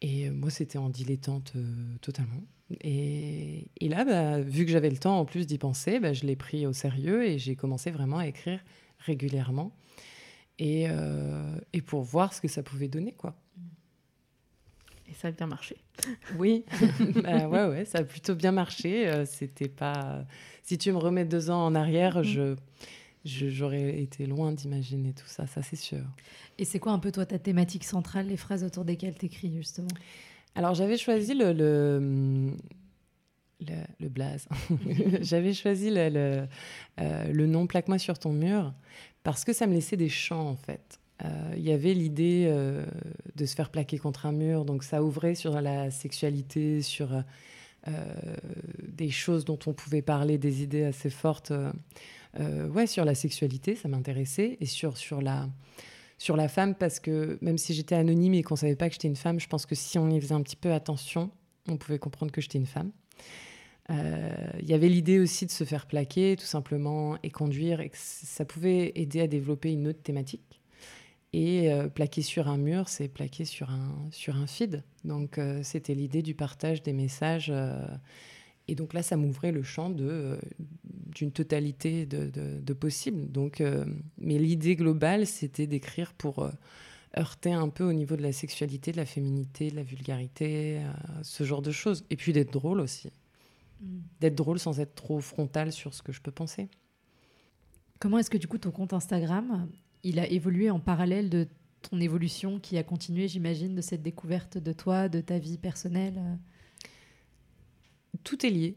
[0.00, 2.40] Et moi, c'était en dilettante euh, totalement.
[2.82, 6.36] Et, là, bah, vu que j'avais le temps en plus d'y penser, bah, je l'ai
[6.36, 8.60] pris au sérieux et j'ai commencé vraiment à écrire
[8.98, 9.72] régulièrement.
[10.58, 13.36] Et, euh, et, pour voir ce que ça pouvait donner, quoi.
[15.08, 15.76] Et ça a bien marché.
[16.36, 16.64] Oui,
[17.22, 19.08] bah, ouais, ouais, ça a plutôt bien marché.
[19.08, 20.24] Euh, c'était pas.
[20.62, 22.24] Si tu me remets deux ans en arrière, mm.
[22.24, 22.56] je
[23.24, 26.04] j'aurais été loin d'imaginer tout ça, ça c'est sûr.
[26.58, 29.52] Et c'est quoi un peu toi ta thématique centrale, les phrases autour desquelles tu écris
[29.54, 29.88] justement?
[30.54, 32.50] Alors j'avais choisi le, le,
[34.00, 34.48] le, blaze.
[35.20, 36.46] j'avais choisi le, le,
[37.00, 38.72] euh, le nom Plaque-moi sur ton mur
[39.22, 41.00] parce que ça me laissait des champs en fait.
[41.24, 42.84] Euh, il y avait l'idée euh,
[43.34, 47.10] de se faire plaquer contre un mur, donc ça ouvrait sur la sexualité, sur
[48.82, 51.54] des choses dont on pouvait parler, des idées assez fortes.
[52.38, 55.48] ouais, sur la sexualité, ça m'intéressait, et sur, sur la
[56.18, 59.08] sur la femme parce que même si j'étais anonyme et qu'on savait pas que j'étais
[59.08, 61.30] une femme, je pense que si on y faisait un petit peu attention,
[61.68, 62.90] on pouvait comprendre que j'étais une femme.
[63.90, 67.88] Euh, il y avait l'idée aussi de se faire plaquer, tout simplement, et conduire, et
[67.88, 70.60] que ça pouvait aider à développer une autre thématique.
[71.32, 74.82] Et euh, plaquer sur un mur, c'est plaquer sur un, sur un feed.
[75.04, 77.52] Donc, euh, c'était l'idée du partage des messages
[78.68, 80.38] et donc là, ça m'ouvrait le champ euh,
[80.90, 83.32] d'une totalité de, de, possibles.
[83.32, 83.86] Donc, euh,
[84.18, 86.50] mais l'idée globale, c'était d'écrire pour euh,
[87.16, 90.82] heurter un peu au niveau de la sexualité, de la féminité, de la vulgarité,
[91.22, 92.04] ce genre de choses.
[92.10, 93.10] Et puis d'être drôle aussi.
[93.80, 94.00] Mm.
[94.20, 96.68] D'être drôle sans être trop frontal sur ce que je peux penser.
[98.00, 99.66] Comment est-ce que du coup ton compte Instagram,
[100.02, 101.48] il a évolué en parallèle de
[101.88, 106.20] ton évolution qui a continué, j'imagine, de cette découverte de toi, de ta vie personnelle
[108.24, 108.76] tout est lié.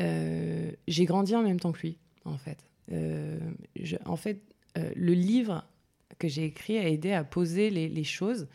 [0.00, 2.58] Euh, j'ai grandi en même temps que lui, en fait.
[2.92, 3.38] Euh,
[4.04, 4.40] en fait,
[4.78, 5.64] euh, le livre
[6.18, 8.48] que j'ai écrit a aidé à poser les, choses,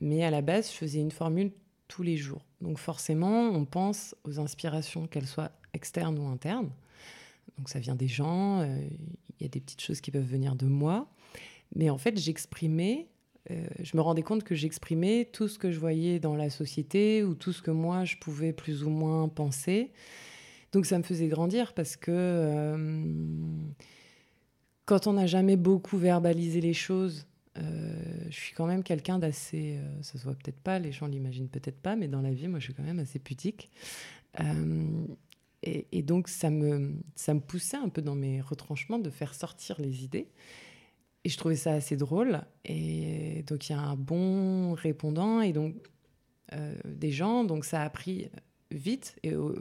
[0.00, 1.52] mais à la base, je faisais une formule
[1.86, 2.44] tous les jours.
[2.60, 6.70] Donc forcément, on pense aux inspirations, qu'elles soient externes ou internes.
[7.56, 10.66] Donc ça vient des gens, il y a des petites choses qui peuvent venir de
[10.66, 11.08] moi.
[11.74, 13.08] Mais en fait, j'exprimais
[13.50, 17.22] euh, je me rendais compte que j'exprimais tout ce que je voyais dans la société
[17.24, 19.92] ou tout ce que moi je pouvais plus ou moins penser.
[20.72, 23.16] Donc ça me faisait grandir parce que euh,
[24.84, 27.94] quand on n'a jamais beaucoup verbalisé les choses, euh,
[28.28, 31.80] je suis quand même quelqu'un d'assez, ça se voit peut-être pas, les gens l'imaginent peut-être
[31.80, 33.70] pas, mais dans la vie, moi je suis quand même assez pudique.
[35.64, 39.34] Et, et, donc ça me, ça me poussait un peu dans mes retranchements de faire
[39.34, 40.28] sortir les idées.
[41.24, 42.42] Et je trouvais ça assez drôle.
[42.64, 45.74] Et donc, il y a un bon répondant et donc
[46.52, 47.44] euh, des gens.
[47.44, 48.30] Donc, ça a pris
[48.70, 49.16] vite.
[49.22, 49.54] Et au,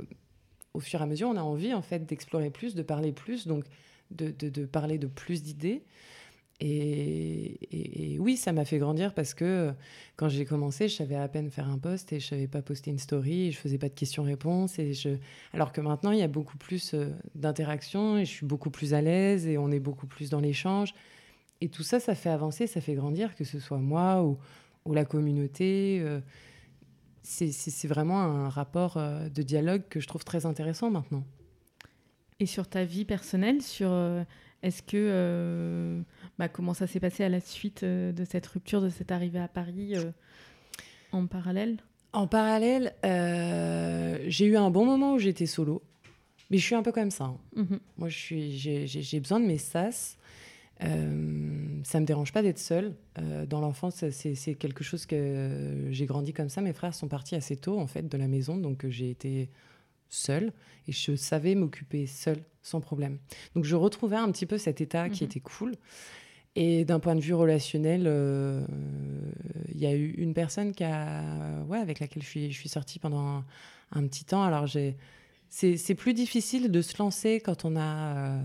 [0.80, 3.65] fur et à mesure, on a envie, en fait, d'explorer plus, de parler plus, donc
[4.12, 5.84] de, parler de plus d'idées.
[6.60, 9.74] Et, oui, ça m'a fait grandir parce que
[10.15, 12.89] quand j'ai commencé, je savais à peine faire un post et je savais pas poster
[12.89, 14.80] une story, et je faisais pas de questions-réponses.
[14.80, 15.10] Et je...
[15.54, 18.93] Alors que maintenant, il y a beaucoup plus euh, d'interactions et je suis beaucoup plus
[18.93, 20.93] à l'aise et on est beaucoup plus dans l'échange.
[21.62, 24.38] Et tout ça, ça fait avancer, ça fait grandir, que ce soit moi ou,
[24.86, 26.00] ou la communauté.
[26.02, 26.20] Euh,
[27.24, 31.24] c'est vraiment un rapport euh, de dialogue que je trouve très intéressant maintenant.
[32.39, 33.89] Et sur ta vie personnelle, sur
[34.63, 36.02] est-ce que euh,
[36.39, 39.39] bah, comment ça s'est passé à la suite euh, de cette rupture, de cette arrivée
[39.39, 40.12] à Paris euh,
[41.12, 41.78] en parallèle?
[42.13, 42.93] En parallèle,
[44.28, 45.84] j'ai eu un bon moment où j'étais solo,
[46.50, 47.26] mais je suis un peu comme ça.
[47.26, 47.38] Hein.
[47.56, 47.80] Mhm.
[47.98, 50.17] Moi, j'ai besoin de mes sas.
[50.83, 52.93] Euh, ça me dérange pas d'être seule.
[53.47, 56.61] dans l'enfance, c'est quelque chose que j'ai grandi comme ça.
[56.61, 59.49] Mes frères sont partis assez tôt en fait de la maison, donc j'ai été
[60.09, 60.53] seule
[60.87, 63.17] et je savais m'occuper seule sans problème.
[63.55, 65.29] Donc je retrouvais un petit peu cet état qui mhm.
[65.29, 65.75] était cool.
[66.55, 68.65] Et d'un point de vue relationnel, euh,
[69.73, 71.23] il y a eu une personne qui a,
[71.67, 73.43] ouais, avec laquelle je suis, je suis sortie pendant
[73.91, 74.43] un, petit temps.
[74.43, 74.65] Alors
[75.49, 78.41] c'est plus difficile de se lancer quand on a euh,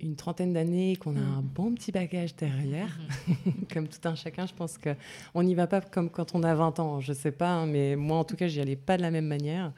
[0.00, 1.48] une trentaine d'années, qu'on a un mhm.
[1.54, 2.98] bon petit bagage derrière.
[3.26, 3.52] Mhm.
[3.72, 6.80] comme tout un chacun, je pense qu'on n'y va pas comme quand on a 20
[6.80, 7.00] ans.
[7.00, 9.26] Je sais pas, hein, mais moi en tout cas, j'y allais pas de la même
[9.26, 9.72] manière.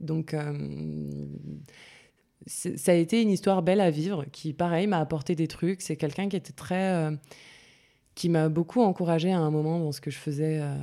[0.00, 1.26] Donc, euh,
[2.46, 5.80] ça a été une histoire belle à vivre, qui, pareil, m'a apporté des trucs.
[5.80, 6.92] C'est quelqu'un qui était très.
[6.92, 7.10] Euh,
[8.14, 10.76] qui m'a beaucoup encouragé à un moment dans ce que je faisais euh,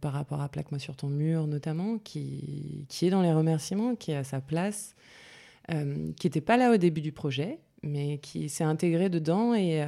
[0.00, 4.12] par rapport à Plaque-moi sur ton mur, notamment, qui, qui est dans les remerciements, qui
[4.12, 4.94] est à sa place,
[5.68, 9.86] qui n'était pas là au début du projet, mais qui s'est intégré dedans et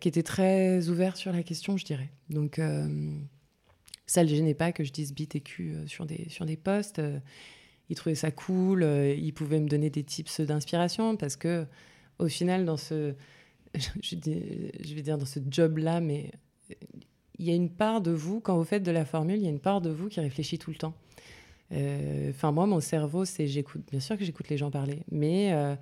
[0.00, 2.10] qui était très ouvert sur la question, je dirais.
[2.30, 2.60] Donc,
[4.06, 6.56] ça ne le gênait pas que je dise bit et cul sur des, sur des
[6.56, 7.00] posts
[7.88, 11.66] il trouvait ça cool, euh, il pouvait me donner des tips d'inspiration parce que
[12.18, 13.14] au final dans ce
[13.74, 14.14] je,
[14.94, 16.30] vais dire dans ce job là mais
[17.38, 19.46] il y a une part de vous quand vous faites de la formule, il y
[19.46, 20.94] a une part de vous qui réfléchit tout le temps.
[21.72, 25.52] Euh, enfin moi mon cerveau c'est j'écoute bien sûr que j'écoute les gens parler, mais
[25.52, 25.74] euh,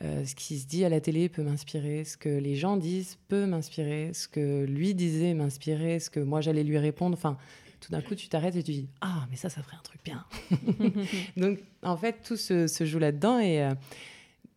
[0.00, 3.46] ce qui se dit à la télé peut m'inspirer, ce que les gens disent peut
[3.46, 7.16] m'inspirer, ce que lui disait m'inspirer, ce que moi j'allais lui répondre.
[7.16, 7.38] Enfin,
[7.80, 10.00] tout d'un coup, tu t'arrêtes et tu dis Ah, mais ça, ça ferait un truc
[10.04, 10.24] bien.
[11.36, 13.38] donc, en fait, tout se, joue là-dedans.
[13.38, 13.74] Et euh,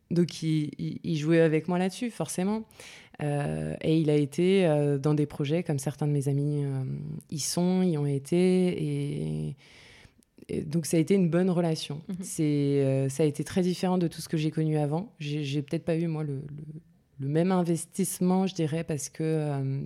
[0.10, 2.64] donc, il, jouait avec moi là-dessus, forcément.
[3.22, 6.64] Euh, et il a été euh, dans des projets comme certains de mes amis
[7.30, 8.84] y sont, y ont été.
[8.84, 9.56] Et,
[10.66, 12.02] donc, ça a été une bonne relation.
[12.08, 12.16] Mhm.
[12.22, 15.14] C'est, ça a été très différent de tout ce que j'ai connu avant.
[15.20, 16.42] J'ai, peut-être pas eu, moi, le,
[17.20, 19.84] le, même investissement, je dirais, parce que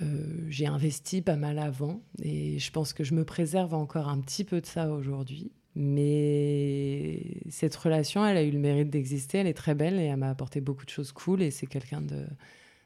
[0.00, 4.20] euh, j'ai investi pas mal avant et je pense que je me préserve encore un
[4.20, 5.50] petit peu de ça aujourd'hui.
[5.74, 10.16] Mais cette relation, elle a eu le mérite d'exister, elle est très belle et elle
[10.16, 12.26] m'a apporté beaucoup de choses cool et c'est quelqu'un de,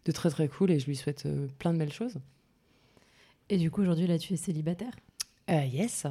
[0.04, 2.18] de, très très cool et je lui souhaite euh, plein de belles choses.
[3.48, 4.92] Et du coup, aujourd'hui, là, tu es célibataire?
[5.50, 6.06] Euh, Yes.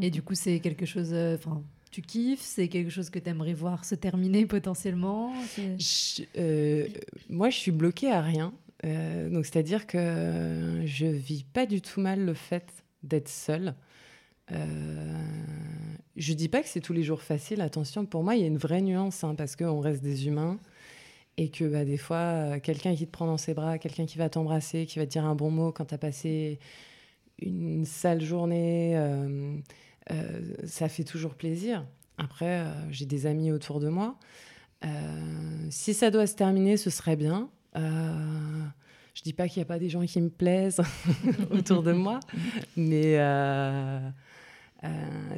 [0.00, 1.12] et du coup, c'est quelque chose.
[1.12, 5.32] Enfin, tu kiffes C'est quelque chose que tu aimerais voir se terminer potentiellement
[7.30, 8.52] Moi, je suis bloquée à rien.
[8.84, 13.74] Euh, donc, c'est-à-dire que je vis pas du tout mal le fait d'être seule.
[14.52, 15.24] Euh,
[16.16, 18.46] je dis pas que c'est tous les jours facile, attention, pour moi, il y a
[18.46, 20.58] une vraie nuance, hein, parce qu'on reste des humains,
[21.38, 24.28] et que bah, des fois, quelqu'un qui te prend dans ses bras, quelqu'un qui va
[24.28, 26.58] t'embrasser, qui va te dire un bon mot quand tu as passé
[27.38, 29.56] une sale journée, euh,
[30.10, 31.86] euh, ça fait toujours plaisir.
[32.18, 34.18] Après, j'ai des amis autour de moi.
[35.70, 37.50] si ça doit se terminer, ce serait bien.
[37.76, 38.64] Euh,
[39.14, 40.80] je dis pas qu'il n'y a pas des gens qui me plaisent
[41.50, 42.20] autour de moi,
[42.76, 44.00] mais euh,
[44.84, 44.88] euh,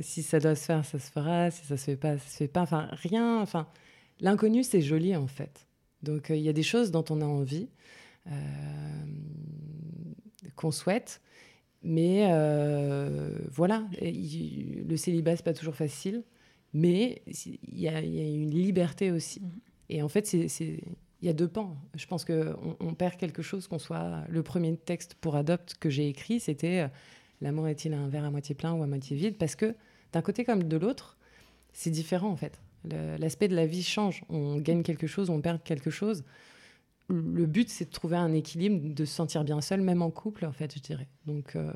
[0.03, 1.51] si ça doit se faire, ça se fera.
[1.51, 2.63] Si ça se fait pas, ça se fait pas.
[2.63, 3.41] Enfin, rien.
[3.41, 3.67] Enfin,
[4.21, 5.67] l'inconnu, c'est joli en fait.
[6.03, 7.69] Donc, il y a des choses dont on a envie,
[10.55, 11.21] qu'on souhaite.
[11.89, 12.27] Mais
[13.51, 16.25] voilà, le célibat, c'est pas toujours facile,
[16.75, 19.41] mais il y, a une liberté aussi.
[19.41, 19.51] Mmh.
[19.89, 20.81] Et en fait, c'est
[21.23, 21.77] il y a deux pans.
[21.95, 25.91] Je pense qu'on on perd quelque chose, qu'on soit le premier texte pour Adopt que
[25.91, 26.89] j'ai écrit, c'était euh,
[27.43, 29.37] L'amour est-il un verre à moitié plein ou à moitié vide?
[29.37, 29.75] Parce que
[30.13, 31.19] d'un côté comme de l'autre,
[31.73, 32.61] c'est différent en fait.
[33.19, 34.23] L'aspect de la vie change.
[34.31, 36.25] On gagne quelque chose, on perd quelque chose.
[37.09, 40.45] Le but, c'est de trouver un équilibre, de se sentir bien seul, même en couple,
[40.45, 41.09] en fait, je dirais.
[41.25, 41.73] Donc, euh,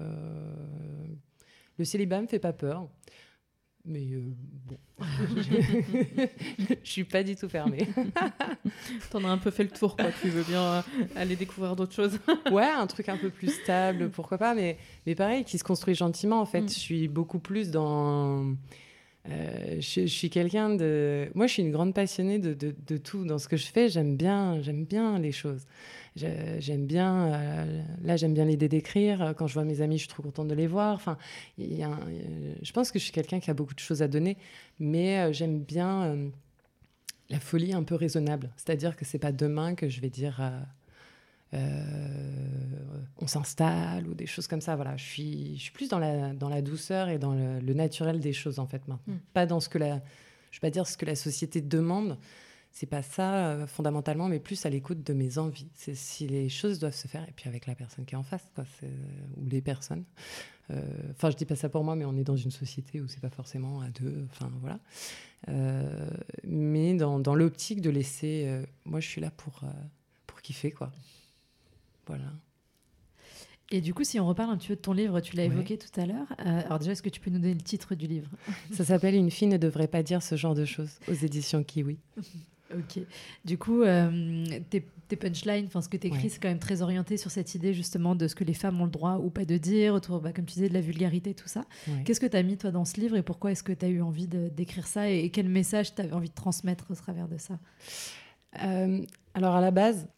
[1.79, 2.89] le célibat me fait pas peur.
[3.87, 4.35] Mais euh,
[4.67, 4.77] bon,
[6.69, 7.89] je suis pas du tout fermée.
[9.11, 10.11] T'en as un peu fait le tour, quoi.
[10.21, 10.83] Tu veux bien euh,
[11.17, 12.19] aller découvrir d'autres choses.
[12.51, 14.55] ouais, un truc un peu plus stable, pourquoi pas.
[14.55, 16.63] Mais, mais pareil, qui se construit gentiment, en fait.
[16.63, 16.69] Mm.
[16.69, 18.55] Je suis beaucoup plus dans,
[19.29, 21.29] Euh, je, suis quelqu'un de.
[21.35, 23.25] Moi, je suis une grande passionnée de, de, tout.
[23.25, 25.67] Dans ce que je fais, j'aime bien, j'aime bien les choses.
[26.17, 27.33] J'aime bien.
[27.33, 29.35] Euh, là, j'aime bien l'idée d'écrire.
[29.37, 30.95] Quand je vois mes amis, je suis trop contente de les voir.
[30.95, 31.19] Enfin,
[31.59, 31.99] a
[32.63, 34.37] je pense que je suis quelqu'un qui a beaucoup de choses à donner,
[34.79, 36.17] mais euh, j'aime bien
[37.29, 38.51] la folie un peu raisonnable.
[38.57, 40.41] C'est-à-dire que c'est pas demain que je vais dire.
[41.53, 44.77] On s'installe ou des choses comme ça.
[44.77, 48.21] Voilà, je suis, je suis plus dans la, dans la douceur et dans le, naturel
[48.21, 49.01] des choses en fait maintenant.
[49.07, 49.17] Mm.
[49.33, 50.01] Pas dans ce que la,
[50.51, 52.19] je vais pas dire ce que la société demande.
[52.73, 55.69] C'est pas ça euh, fondamentalement, mais plus à l'écoute de mes envies.
[55.75, 58.23] C'est si les choses doivent se faire et puis avec la personne qui est en
[58.23, 58.65] face, quoi,
[59.37, 60.05] ou les personnes.
[60.71, 63.09] Euh, enfin, je dis pas ça pour moi, mais on est dans une société où
[63.09, 64.25] c'est pas forcément à deux.
[64.31, 64.79] Enfin voilà.
[65.49, 66.11] Euh,
[66.45, 68.49] mais dans, dans l'optique de laisser,
[68.85, 69.63] moi je suis là pour
[70.29, 70.93] pour kiffer quoi.
[72.11, 72.33] Voilà.
[73.73, 75.79] Et du coup, si on reparle un petit peu de ton livre, tu l'as évoqué
[75.79, 76.27] tout à l'heure.
[76.45, 78.29] Euh, alors déjà, est-ce que tu peux nous donner le titre du livre?
[78.73, 81.99] Ça s'appelle Une fille ne devrait pas dire ce genre de choses aux éditions Kiwi.
[82.75, 83.05] ok.
[83.45, 84.81] Du coup, euh, tes,
[85.17, 88.17] punchlines, enfin ce que tu écris, c'est quand même très orienté sur cette idée justement
[88.17, 90.47] de ce que les femmes ont le droit ou pas de dire, autour, bah, comme
[90.47, 91.65] tu disais, de la vulgarité, tout ça.
[92.05, 93.89] Qu'est-ce que tu as mis toi dans ce livre et pourquoi est-ce que tu as
[93.89, 97.39] eu envie d'écrire ça et, quel message tu avais envie de transmettre au travers de
[97.39, 97.61] ça?
[98.65, 99.01] Euh,
[99.35, 100.09] Alors à la base,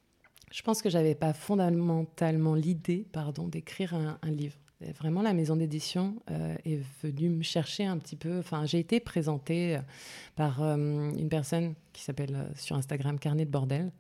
[0.53, 4.57] je pense que j'avais pas fondamentalement l'idée, pardon, d'écrire un, livre.
[4.99, 8.39] Vraiment, la maison d'édition euh, est venue me chercher un petit peu.
[8.41, 9.81] Enfin, j'ai été présentée euh,
[10.37, 13.93] par euh, une personne qui s'appelle sur Instagram Carnet de bordel,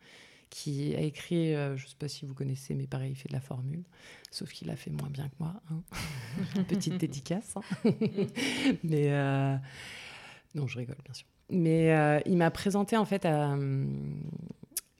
[0.50, 3.32] qui a écrit, je ne sais pas si vous connaissez, mais pareil, il fait de
[3.32, 3.84] la formule,
[4.30, 5.54] sauf qu'il a fait moins bien que moi.
[5.70, 6.64] Hein.
[6.68, 7.54] Petite dédicace.
[7.56, 7.62] Hein.
[8.84, 9.08] mais
[10.54, 11.26] non, je rigole, bien sûr.
[11.48, 13.56] Mais il m'a présenté en fait à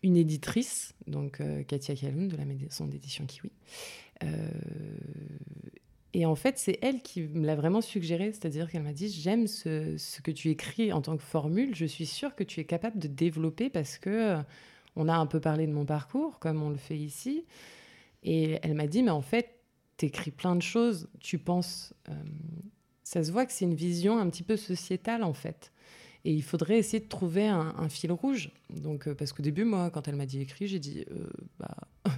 [0.03, 3.53] une éditrice, donc euh, Katia Kaloun de la maison d'édition Kiwi.
[4.25, 4.49] Euh,
[6.15, 9.47] et en fait, c'est elle qui me l'a vraiment suggéré, c'est-à-dire qu'elle m'a dit J'aime
[9.47, 12.65] ce, ce, que tu écris en tant que formule, je suis sûre que tu es
[12.65, 14.43] capable de développer parce que euh,
[14.97, 17.45] on a un peu parlé de mon parcours, comme on le fait ici.
[18.25, 19.61] Et elle m'a dit Mais en fait,
[19.97, 21.95] tu écris plein de choses, tu penses.
[23.05, 25.73] ça se voit que c'est une vision un petit peu sociétale, en fait.
[26.25, 28.51] Et il faudrait essayer de trouver un, fil rouge.
[28.71, 31.27] Donc, euh, parce qu'au début, moi, quand elle m'a dit écrit, j'ai dit, euh,
[31.59, 31.77] bah,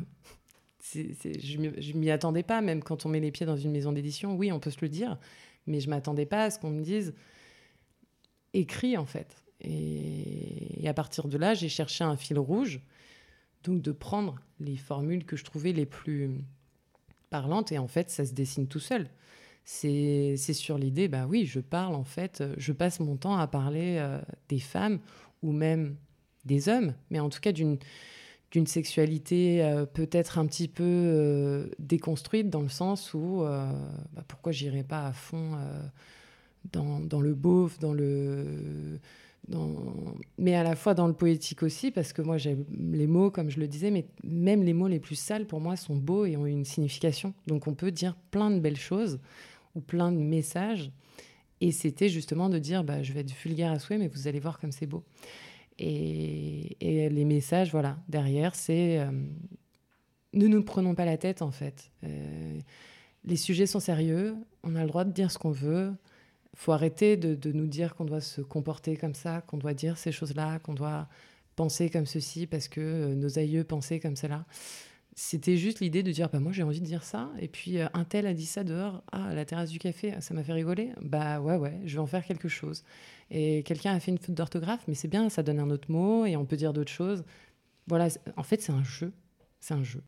[0.95, 4.37] je m'y attendais pas, même quand on met les pieds dans une maison d'édition.
[4.37, 5.19] Oui, on peut se le dire,
[5.67, 7.15] mais je m'attendais pas à ce qu'on me dise
[8.53, 9.43] écrit, en fait.
[9.61, 12.81] Et, et à partir de là, j'ai cherché un fil rouge.
[13.63, 16.31] Donc, de prendre les formules que je trouvais les plus
[17.31, 17.73] parlantes.
[17.73, 19.09] Et en fait, ça se dessine tout seul
[19.65, 23.97] c'est sur l'idée, bah oui, je parle en fait, je passe mon temps à parler
[23.99, 25.01] euh, des femmes
[25.43, 25.97] ou même
[26.45, 27.79] des hommes, mais en tout cas d'une
[28.67, 34.85] sexualité euh, peut-être un petit peu euh, déconstruite dans le sens où bah pourquoi j'irais
[34.85, 35.53] pas à fond
[36.73, 39.01] dans, dans, le beauf, dans le
[39.49, 39.77] dans...
[40.39, 43.51] mais à la fois dans le poétique aussi parce que moi j'aime les mots comme
[43.51, 46.37] je le disais mais même les mots les plus sales pour moi sont beaux et
[46.37, 47.33] ont une signification.
[47.47, 49.21] Donc on peut dire plein de belles choses
[49.75, 50.91] ou plein de messages.
[51.61, 54.41] Et c'était justement de dire, bah, je vais être vulgaire à souhait, mais vous allez
[54.41, 55.05] voir comme c'est beau.
[55.79, 59.11] Et, les messages, voilà, derrière, c'est euh,
[60.33, 61.91] ne nous prenons pas la tête, en fait.
[62.05, 62.61] Euh,
[63.25, 65.93] les sujets sont sérieux, on a le droit de dire ce qu'on veut.
[66.55, 70.13] faut arrêter de, nous dire qu'on doit se comporter comme ça, qu'on doit dire ces
[70.13, 71.09] choses-là, qu'on doit
[71.57, 74.45] penser comme ceci parce que euh, nos aïeux pensaient comme cela.
[75.17, 77.87] C'était juste l'idée de dire, bah, moi j'ai envie de dire ça, et puis euh,
[77.95, 80.53] un tel a dit ça dehors, ah, à la terrasse du café, ça m'a fait
[80.53, 82.83] rigoler, bah ouais, ouais, je vais en faire quelque chose.
[83.31, 86.27] Et quelqu'un a fait une faute d'orthographe, mais c'est bien, ça donne un autre mot,
[86.27, 87.25] et on peut dire d'autres choses.
[87.87, 89.13] Voilà, en fait c'est un jeu,
[89.61, 90.03] c'est un jeu.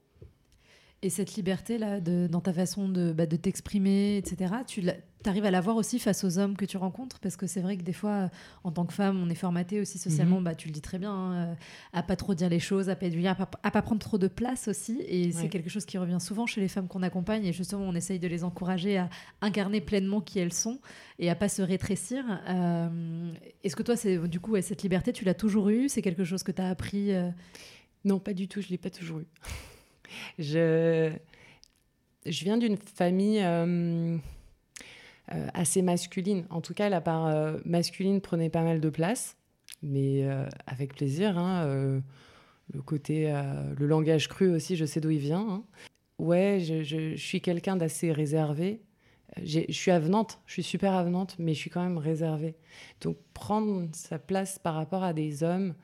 [1.03, 4.83] Et cette liberté-là, dans ta façon de, bah, de t'exprimer, etc., tu
[5.29, 7.83] arrives à l'avoir aussi face aux hommes que tu rencontres Parce que c'est vrai que
[7.83, 8.31] des fois,
[8.65, 10.45] en tant que femme, on est formaté aussi socialement, mhm.
[10.45, 11.57] bah, tu le dis très bien, hein,
[11.93, 14.19] à pas trop dire les choses, à pas, être, à, pas, à pas prendre trop
[14.19, 15.01] de place aussi.
[15.07, 17.45] Et c'est quelque chose qui revient souvent chez les femmes qu'on accompagne.
[17.45, 19.09] Et justement, on essaye de les encourager à
[19.41, 20.79] incarner pleinement qui elles sont
[21.19, 22.25] et à pas se rétrécir.
[22.49, 23.33] Euh,
[23.65, 25.89] est-ce que toi, c'est du coup, cette liberté, tu l'as toujours eue?
[25.89, 27.31] C'est quelque chose que tu as appris euh?
[28.05, 29.27] Non, pas du tout, je l'ai pas toujours eu.
[30.39, 31.13] Je,
[32.25, 34.17] je viens d'une famille euh,
[35.29, 36.47] assez masculine.
[36.51, 39.37] En tout cas, la part euh, masculine prenait pas mal de place,
[39.83, 40.27] mais
[40.67, 41.39] avec plaisir.
[41.39, 42.01] Hein,
[42.73, 43.33] le côté,
[43.77, 45.47] le langage cru aussi, je sais d'où il vient.
[45.49, 45.65] Hein.
[46.19, 48.81] Ouais, je, suis quelqu'un d'assez réservé.
[49.43, 52.55] Je suis avenante, je suis super avenante, mais je suis quand même réservée.
[53.03, 55.75] Donc prendre sa place par rapport à des hommes,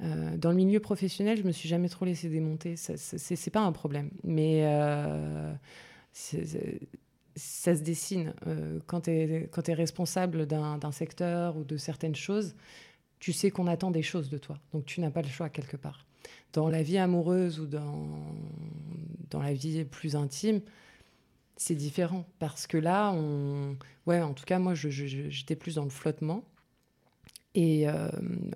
[0.00, 2.76] euh, dans le milieu professionnel, je me suis jamais trop laissé démonter.
[2.76, 4.10] C'est pas un problème.
[4.24, 5.52] Mais euh,
[7.38, 8.34] ça se dessine.
[8.46, 12.54] Euh, quand tu es, responsable d'un secteur ou de certaines choses,
[13.20, 14.58] tu sais qu'on attend des choses de toi.
[14.72, 16.06] Donc tu n'as pas le choix quelque part.
[16.52, 20.60] Dans la vie amoureuse ou dans, la vie plus intime,
[21.56, 22.26] c'est différent.
[22.38, 23.14] Parce que là,
[24.06, 26.44] ouais, en tout cas, moi, j'étais plus dans le flottement.
[27.54, 28.08] Et euh,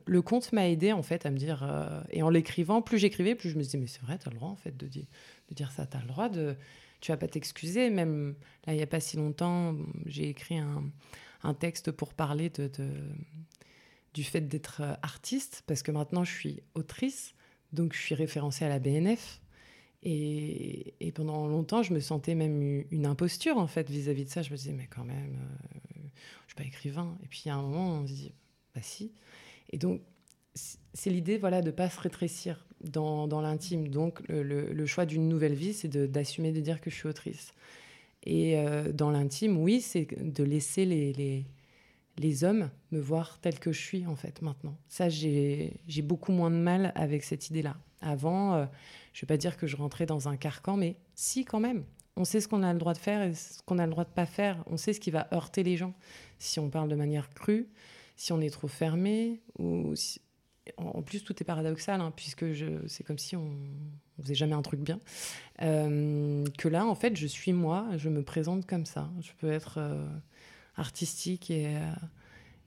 [0.07, 3.35] le conte m'a aidé en fait à me dire, euh, et en l'écrivant, plus j'écrivais,
[3.35, 5.07] plus je me disais, mais c'est vrai, tu as le droit en fait de dire,
[5.49, 6.55] de dire ça, tu as le droit de,
[7.03, 7.91] tu vas pas t'excuser.
[7.91, 8.35] Même
[8.67, 9.77] là, il n'y a pas si longtemps,
[10.07, 12.71] j'ai écrit un, texte pour parler de,
[14.15, 17.35] du fait d'être artiste, parce que maintenant je suis autrice,
[17.73, 19.41] donc je suis référencée à la BNF.
[20.05, 24.43] Et, et pendant longtemps, je me sentais même une imposture en fait vis-à-vis de ça.
[24.43, 26.09] Je me disais, mais quand même, euh,
[26.47, 27.17] je suis pas écrivain.
[27.23, 28.33] Et puis a un moment, on se dit,
[28.75, 29.13] bah si.
[29.71, 30.03] Et donc,
[30.95, 33.88] c'est l'idée voilà, de pas se rétrécir dans, dans l'intime.
[33.88, 37.53] Donc, le, choix d'une nouvelle vie, c'est d'assumer de, dire que je suis autrice.
[38.24, 41.45] Et euh, dans l'intime, oui, c'est de laisser les, les,
[42.18, 44.76] les, hommes me voir tel que je suis, en fait, maintenant.
[44.88, 47.76] Ça, j'ai beaucoup moins de mal avec cette idée-là.
[48.01, 48.66] Avant, euh,
[49.12, 51.84] je ne vais pas dire que je rentrais dans un carcan, mais si, quand même.
[52.14, 54.05] On sait ce qu'on a le droit de faire et ce qu'on a le droit
[54.05, 54.62] de pas faire.
[54.66, 55.95] On sait ce qui va heurter les gens.
[56.38, 57.68] Si on parle de manière crue,
[58.16, 59.95] si on est trop fermé, ou
[60.77, 62.45] en plus tout est paradoxal, hein, puisque
[62.87, 63.51] c'est comme si on
[64.19, 65.01] ne faisait jamais un truc bien,
[65.63, 69.11] euh, que là, en fait, je suis moi, je me présente comme ça.
[69.21, 70.07] Je peux être euh,
[70.77, 71.81] artistique et, euh,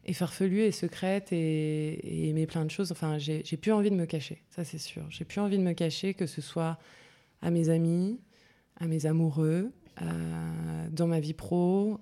[0.05, 2.91] et, farfelue et secrète et, aimer plein de choses.
[2.91, 5.03] Enfin, j'ai plus envie de me cacher, ça c'est sûr.
[5.09, 6.77] J'ai plus envie de me cacher, que ce soit
[7.41, 8.19] à mes amis,
[8.77, 9.71] à mes amoureux,
[10.01, 12.01] euh, dans ma vie pro.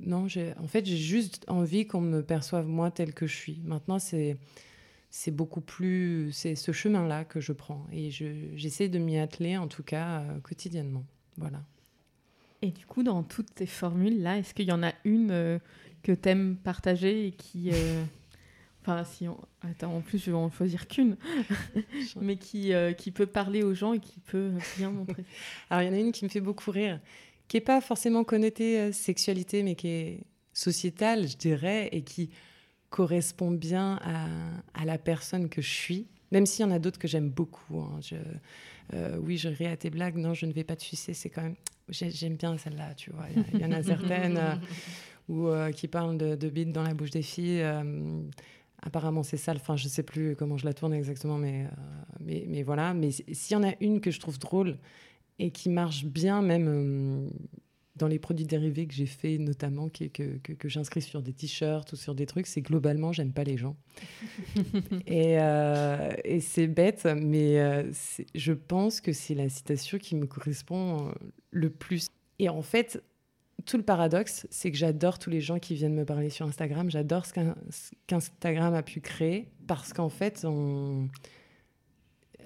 [0.00, 0.26] Non,
[0.58, 3.60] en fait, j'ai juste envie qu'on me perçoive moi tel que je suis.
[3.64, 4.38] Maintenant, c'est
[5.16, 9.68] c'est beaucoup plus c'est ce chemin-là que je prends et j'essaie de m'y atteler en
[9.68, 11.04] tout cas euh, quotidiennement.
[11.36, 11.62] Voilà.
[12.62, 15.60] Et du coup, dans toutes tes formules là, est-ce qu'il y en a une
[16.02, 17.70] que tu aimes partager et qui
[18.82, 19.38] Enfin, si on...
[19.62, 21.16] Attends, en plus, je vais en choisir qu'une,
[22.20, 25.24] mais qui, euh, qui peut parler aux gens et qui peut bien montrer.
[25.70, 27.00] Alors, il y en a une qui me fait beaucoup rire,
[27.48, 30.20] qui n'est pas forcément connotée euh, sexualité, mais qui est
[30.52, 32.28] sociétale, je dirais, et qui
[32.94, 34.28] correspond bien à,
[34.74, 37.80] à la personne que je suis, même s'il y en a d'autres que j'aime beaucoup.
[37.80, 37.98] Hein.
[38.00, 38.16] Je,
[38.94, 41.30] euh, oui, je ris à tes blagues, non, je ne vais pas te sucer, c'est
[41.30, 41.56] quand même...
[41.88, 43.26] J'aime bien celle-là, tu vois.
[43.52, 44.40] Il y, en a certaines...
[45.28, 47.64] ou qui parlent de, de bite dans la bouche des filles.
[48.86, 49.52] Apparemment, c'est ça.
[49.56, 51.68] Enfin, je sais plus comment je la tourne exactement, mais, euh,
[52.20, 52.92] mais, mais, voilà.
[52.92, 54.76] Mais s'il y en a une que je trouve drôle
[55.38, 57.30] et qui marche bien, même euh,
[57.96, 61.92] dans les produits dérivés que j'ai fait, notamment, que, que, que, j'inscris sur des t-shirts
[61.92, 63.76] ou sur des trucs, c'est globalement, j'aime pas les gens.
[65.06, 67.84] et, euh, et c'est bête, mais
[68.34, 71.14] je pense que c'est la citation qui me correspond
[71.50, 72.08] le plus.
[72.40, 73.00] Et en fait,
[73.64, 76.90] tout le paradoxe, c'est que j'adore tous les gens qui viennent me parler sur Instagram.
[76.90, 77.32] J'adore ce
[78.06, 80.46] qu'Instagram a pu créer parce qu'en fait,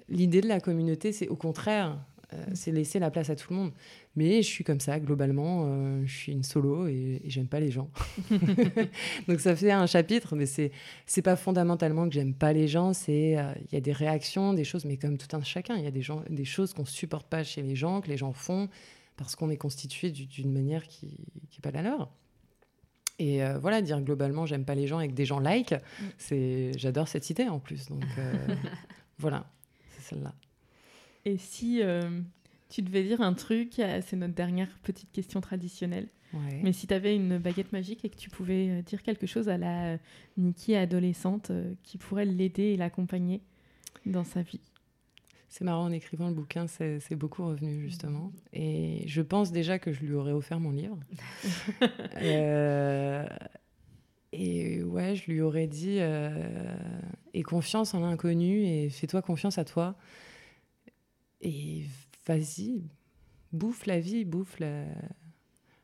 [0.09, 1.99] l'idée de la communauté, c'est au contraire,
[2.33, 3.73] euh, c'est laisser la place à tout le monde.
[4.19, 7.71] Mais je suis comme ça, globalement, euh, je suis une solo et, j'aime pas les
[7.71, 7.89] gens.
[9.29, 10.73] Donc ça fait un chapitre, mais c'est
[11.07, 12.93] c'est pas fondamentalement que j'aime pas les gens.
[12.93, 15.85] C'est euh, il y a des réactions, des choses, mais comme tout un chacun, il
[15.85, 18.33] y a des gens, des choses qu'on supporte pas chez les gens, que les gens
[18.33, 18.69] font
[19.16, 22.11] parce qu'on est constitué d'une manière qui n'est pas la leur.
[23.21, 26.05] Et euh, voilà, dire globalement, j'aime pas les gens et que des gens like, mm.
[26.19, 27.87] c'est j'adore cette idée en plus.
[27.87, 28.03] Donc
[29.19, 29.47] voilà,
[29.91, 30.35] c'est celle-là.
[31.25, 32.21] Et si euh,
[32.69, 36.09] tu devais dire un truc, c'est notre dernière petite question traditionnelle.
[36.62, 39.57] Mais si tu avais une baguette magique et que tu pouvais dire quelque chose à
[39.57, 39.97] la
[40.37, 41.51] Nikki adolescente
[41.83, 43.41] qui pourrait l'aider et l'accompagner
[44.05, 44.61] dans sa vie,
[45.49, 48.33] c'est marrant, en écrivant le bouquin, c'est beaucoup revenu justement.
[48.53, 50.99] Et je pense déjà que je lui aurais offert mon livre.
[52.16, 53.27] euh,
[54.33, 56.77] et ouais, je lui aurais dit euh,
[57.33, 59.97] Aie confiance en l'inconnu et fais-toi confiance à toi.
[61.41, 61.85] Et
[62.29, 62.83] vas-y,
[63.53, 64.61] bouffe la vie, bouffe.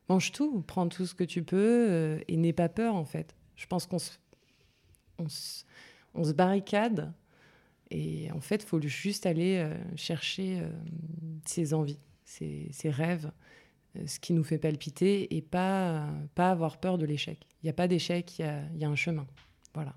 [0.08, 3.34] Mange tout, prends tout ce que tu peux euh, et n'aie pas peur en fait.
[3.56, 3.96] Je pense qu'on
[6.14, 7.12] on se barricade
[7.90, 10.68] et en fait, il faut juste aller euh, chercher euh,
[11.46, 13.30] ses envies, ses, rêves,
[14.06, 17.46] ce qui nous fait palpiter et pas, pas avoir peur de l'échec.
[17.62, 19.26] Il n'y a pas d'échec, il y, y a, un chemin.
[19.74, 19.94] Voilà.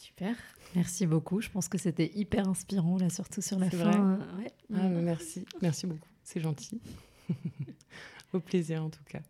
[0.00, 0.34] Super.
[0.74, 1.42] Merci beaucoup.
[1.42, 4.18] Je pense que c'était hyper inspirant, là, surtout sur la fin.
[4.38, 4.50] Ouais.
[4.74, 5.44] Ah, merci.
[5.60, 6.08] Merci beaucoup.
[6.24, 6.80] C'est gentil.
[8.32, 9.20] Au plaisir, en tout cas.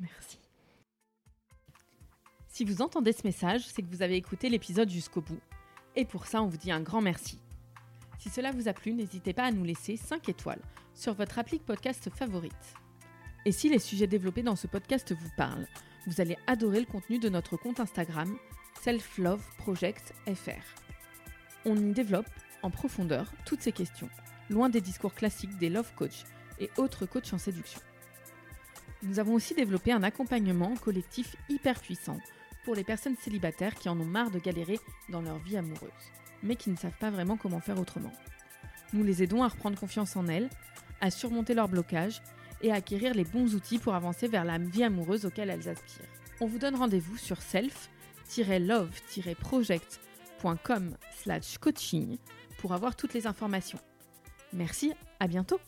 [0.00, 0.38] Merci.
[2.48, 5.40] Si vous entendez ce message, c'est que vous avez écouté l'épisode jusqu'au bout.
[5.96, 7.38] Et pour ça, on vous dit un grand merci.
[8.18, 10.62] Si cela vous a plu, n'hésitez pas à nous laisser 5 étoiles
[10.94, 12.54] sur votre applique podcast favorite.
[13.44, 15.68] Et si les sujets développés dans ce podcast vous parlent,
[16.06, 18.34] vous allez adorer le contenu de notre compte Instagram
[18.86, 20.62] Self-Love Project FR.
[21.64, 22.30] On y développe
[22.62, 24.08] en profondeur toutes ces questions,
[24.48, 26.22] loin des discours classiques des love coach
[26.60, 27.80] et autres coachs en séduction.
[29.02, 32.20] Nous avons aussi développé un accompagnement collectif hyper puissant
[32.64, 34.78] pour les personnes célibataires qui en ont marre de galérer
[35.08, 35.90] dans leur vie amoureuse,
[36.44, 38.12] mais qui ne savent pas vraiment comment faire autrement.
[38.92, 40.48] Nous les aidons à reprendre confiance en elles,
[41.00, 42.22] à surmonter leurs blocages
[42.62, 46.06] et à acquérir les bons outils pour avancer vers la vie amoureuse auquel elles aspirent.
[46.40, 47.95] On vous donne rendez-vous sur self-love-project.com
[51.22, 52.18] slash coaching
[52.58, 53.78] pour avoir toutes les informations.
[54.52, 55.60] Merci, à bientôt